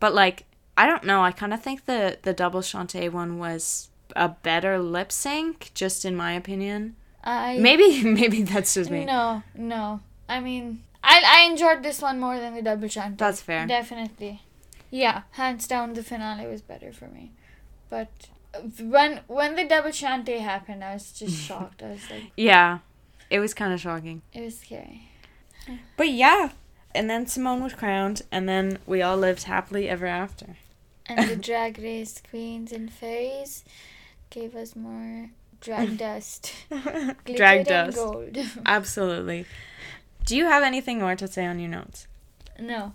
[0.00, 3.90] But like I don't know, I kind of think the the double shantay one was
[4.16, 6.96] a better lip sync just in my opinion.
[7.22, 9.04] I Maybe maybe that's just me.
[9.04, 10.00] No, no.
[10.28, 13.18] I mean, I I enjoyed this one more than the double chant.
[13.18, 13.66] That's fair.
[13.66, 14.42] Definitely.
[14.90, 17.32] Yeah, hands down, the finale was better for me.
[17.90, 18.28] But
[18.80, 21.82] when when the double shantay happened, I was just shocked.
[21.82, 22.78] I was like, Yeah.
[23.30, 24.22] It was kind of shocking.
[24.32, 25.08] it was scary.
[25.96, 26.50] But yeah.
[26.94, 30.56] And then Symone was crowned and then we all lived happily ever after.
[31.06, 33.64] And the drag race queens and fairies
[34.30, 35.30] gave us more
[35.60, 36.52] drag dust,
[37.24, 37.96] Drag and dust.
[37.96, 38.36] gold.
[38.66, 39.46] Absolutely.
[40.26, 42.06] Do you have anything more to say on your notes?
[42.60, 42.92] no,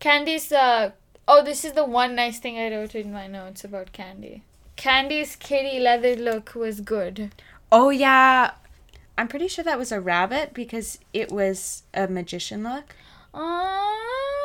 [0.00, 0.52] Kandy's.
[0.52, 0.92] Uh,
[1.26, 4.42] oh, this is the one nice thing I wrote in my notes about Kandy.
[4.78, 7.34] Kandy's kitty leather look was good.
[7.70, 8.52] Oh yeah,
[9.18, 12.94] I'm pretty sure that was a rabbit because it was a magician look.
[13.34, 13.96] Aww.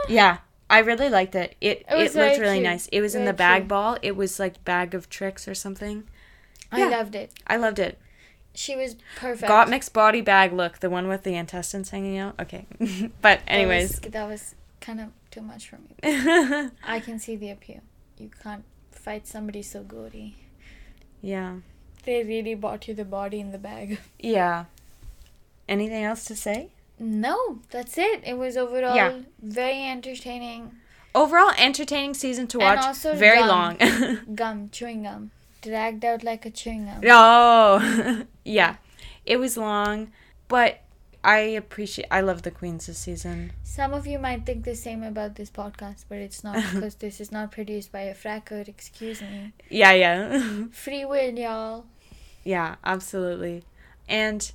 [0.09, 1.55] Yeah, I really liked it.
[1.61, 2.63] It It it, looked really cute.
[2.63, 2.87] nice.
[2.87, 3.67] It was in the bag cute.
[3.69, 3.97] ball.
[4.01, 6.03] It was like bag of tricks or something.
[6.71, 7.31] I loved it.
[7.45, 7.99] I loved it.
[8.55, 9.49] She was perfect.
[9.51, 12.35] Gottmik's body bag look, the one with the intestines hanging out.
[12.39, 12.65] Okay,
[13.21, 15.95] but anyways, that was, that was kind of too much for me.
[16.83, 17.81] I can see the appeal.
[18.17, 18.63] You can't
[19.03, 20.35] fight somebody so goody.
[21.21, 21.57] Yeah.
[22.05, 23.99] They really bought you the body in the bag.
[24.19, 24.65] Yeah.
[25.67, 26.69] Anything else to say?
[26.99, 28.21] No, that's it.
[28.25, 29.19] It was overall Yeah.
[29.41, 30.71] very entertaining.
[31.15, 32.77] Overall, entertaining season to watch.
[32.77, 33.47] And also Very gum.
[33.47, 34.19] long.
[34.35, 35.31] Gum, chewing gum.
[35.61, 37.01] Dragged out like a chewing gum.
[37.07, 38.75] Oh, yeah.
[39.25, 40.11] It was long,
[40.47, 40.81] but
[41.23, 42.07] I appreciate.
[42.11, 43.53] I love the queens this season.
[43.63, 47.21] Some of you might think the same about this podcast, but it's not because this
[47.21, 48.67] is not produced by a fracker.
[48.67, 49.53] Excuse me.
[49.69, 51.85] Yeah, yeah, Free will, y'all.
[52.43, 52.75] yeah.
[52.83, 53.63] Absolutely.
[54.09, 54.51] And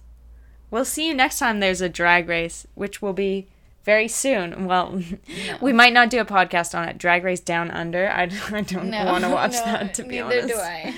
[0.71, 1.61] we'll see you next time.
[1.61, 3.47] There's a drag race, which will be
[3.85, 4.67] very soon.
[4.67, 5.03] Well,
[5.63, 6.99] we might not do a podcast on it.
[6.99, 8.11] Drag Race Down Under.
[8.11, 9.95] I, I don't No, want to watch no, that.
[9.95, 10.49] To be neither honest.
[10.49, 10.95] Neither do I.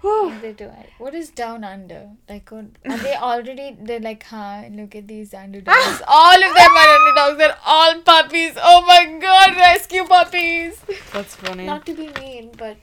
[0.00, 0.30] Whew.
[0.30, 0.86] Neither do I.
[0.98, 2.08] What is down under?
[2.28, 3.76] Like, what, are they already?
[3.80, 4.62] They're like, huh?
[4.70, 6.02] Look at these underdogs.
[6.08, 7.38] all of them are underdogs.
[7.38, 8.52] They're all puppies.
[8.56, 10.80] Oh my god, rescue puppies.
[11.12, 11.66] That's funny.
[11.66, 12.78] Not to be mean, but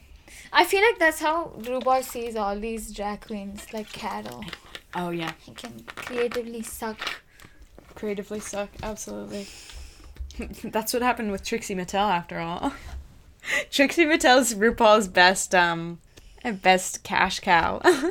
[0.52, 4.44] I feel like that's how RuPaul sees all these drag queens, like cattle.
[4.94, 5.32] oh yeah.
[5.40, 7.00] He can creatively suck.
[7.94, 8.68] creatively suck.
[8.82, 9.46] Absolutely.
[10.64, 12.72] That's what happened with Trixie Mattel after all.
[13.70, 15.98] Trixie Mattel's RuPaul's best um
[16.44, 17.80] best cash cow.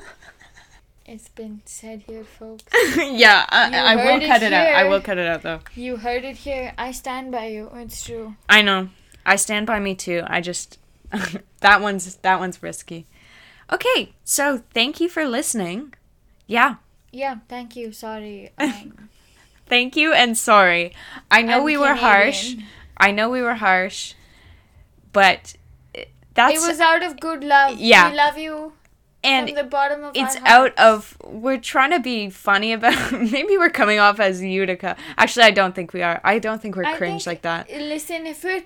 [1.10, 2.66] It's been said here, folks.
[2.98, 4.68] yeah, I, I will it cut it out.
[4.68, 5.62] I will cut it out though.
[5.74, 6.74] You heard it here.
[6.78, 7.72] I stand by you.
[7.76, 8.36] It's true.
[8.50, 8.90] I know.
[9.26, 10.24] I stand by me too.
[10.28, 10.80] I just
[11.62, 13.08] that one's that one's risky.
[13.72, 15.94] Okay, so thank you for listening.
[16.46, 16.76] Yeah.
[17.14, 17.94] Yeah, thank you.
[17.94, 18.52] Sorry.
[18.58, 19.10] Um,
[19.68, 20.94] Thank you and sorry.
[21.30, 22.56] I know I'm we were harsh.
[22.98, 24.14] I know we were harsh.
[25.12, 25.56] But
[26.38, 27.78] that's it was out of good love.
[27.78, 28.10] Yeah.
[28.10, 28.74] We love you
[29.24, 33.58] and from the bottom of it's out of we're trying to be funny about maybe
[33.58, 34.96] we're coming off as Utica.
[35.18, 36.22] Actually, I don't think we are.
[36.24, 37.70] I don't think we're I cringe think- like that.
[37.70, 38.64] Listen, if we're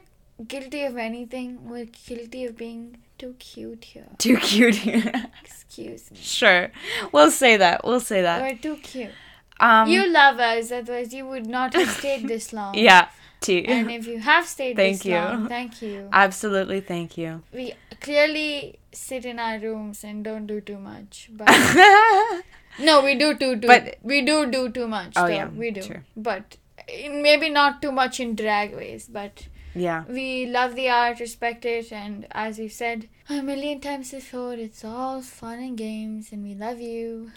[0.48, 4.08] guilty of anything, we're guilty of being too cute here.
[4.18, 4.76] Too cute.
[4.76, 5.12] here.
[5.44, 6.18] Excuse me.
[6.20, 6.72] sure.
[7.12, 7.86] We'll say that.
[7.86, 8.42] We'll say that.
[8.42, 9.12] We're too cute.
[9.60, 12.74] Um you love us, otherwise you would not have stayed this long.
[12.90, 13.10] Yeah,
[13.42, 13.64] too.
[13.68, 15.16] And if you have stayed Thank this you.
[15.16, 16.08] long, thank you.
[16.12, 17.44] Absolutely, thank you.
[17.54, 21.30] we clearly sit in our rooms and don't do too much.
[21.32, 21.50] But
[22.80, 23.60] no, we do too.
[23.60, 25.14] too But- we do do too much.
[25.16, 25.34] Oh, though.
[25.34, 25.82] yeah, we do.
[25.82, 26.02] true.
[26.16, 29.08] But maybe not too much in drag ways.
[29.12, 30.04] But yeah.
[30.08, 34.84] we love the art, respect it, and as we've said a million times before, it's
[34.84, 37.32] all fun and games, and we love you.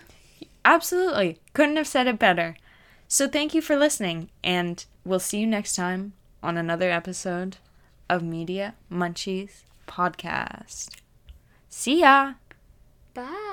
[0.65, 1.39] Absolutely.
[1.53, 2.57] Couldn't have said it better.
[3.07, 7.59] So thank you for listening and We'll see you next time on another episode
[8.09, 10.89] of Media Munchies Podcast.
[11.69, 12.35] See ya!
[13.13, 13.44] Bye.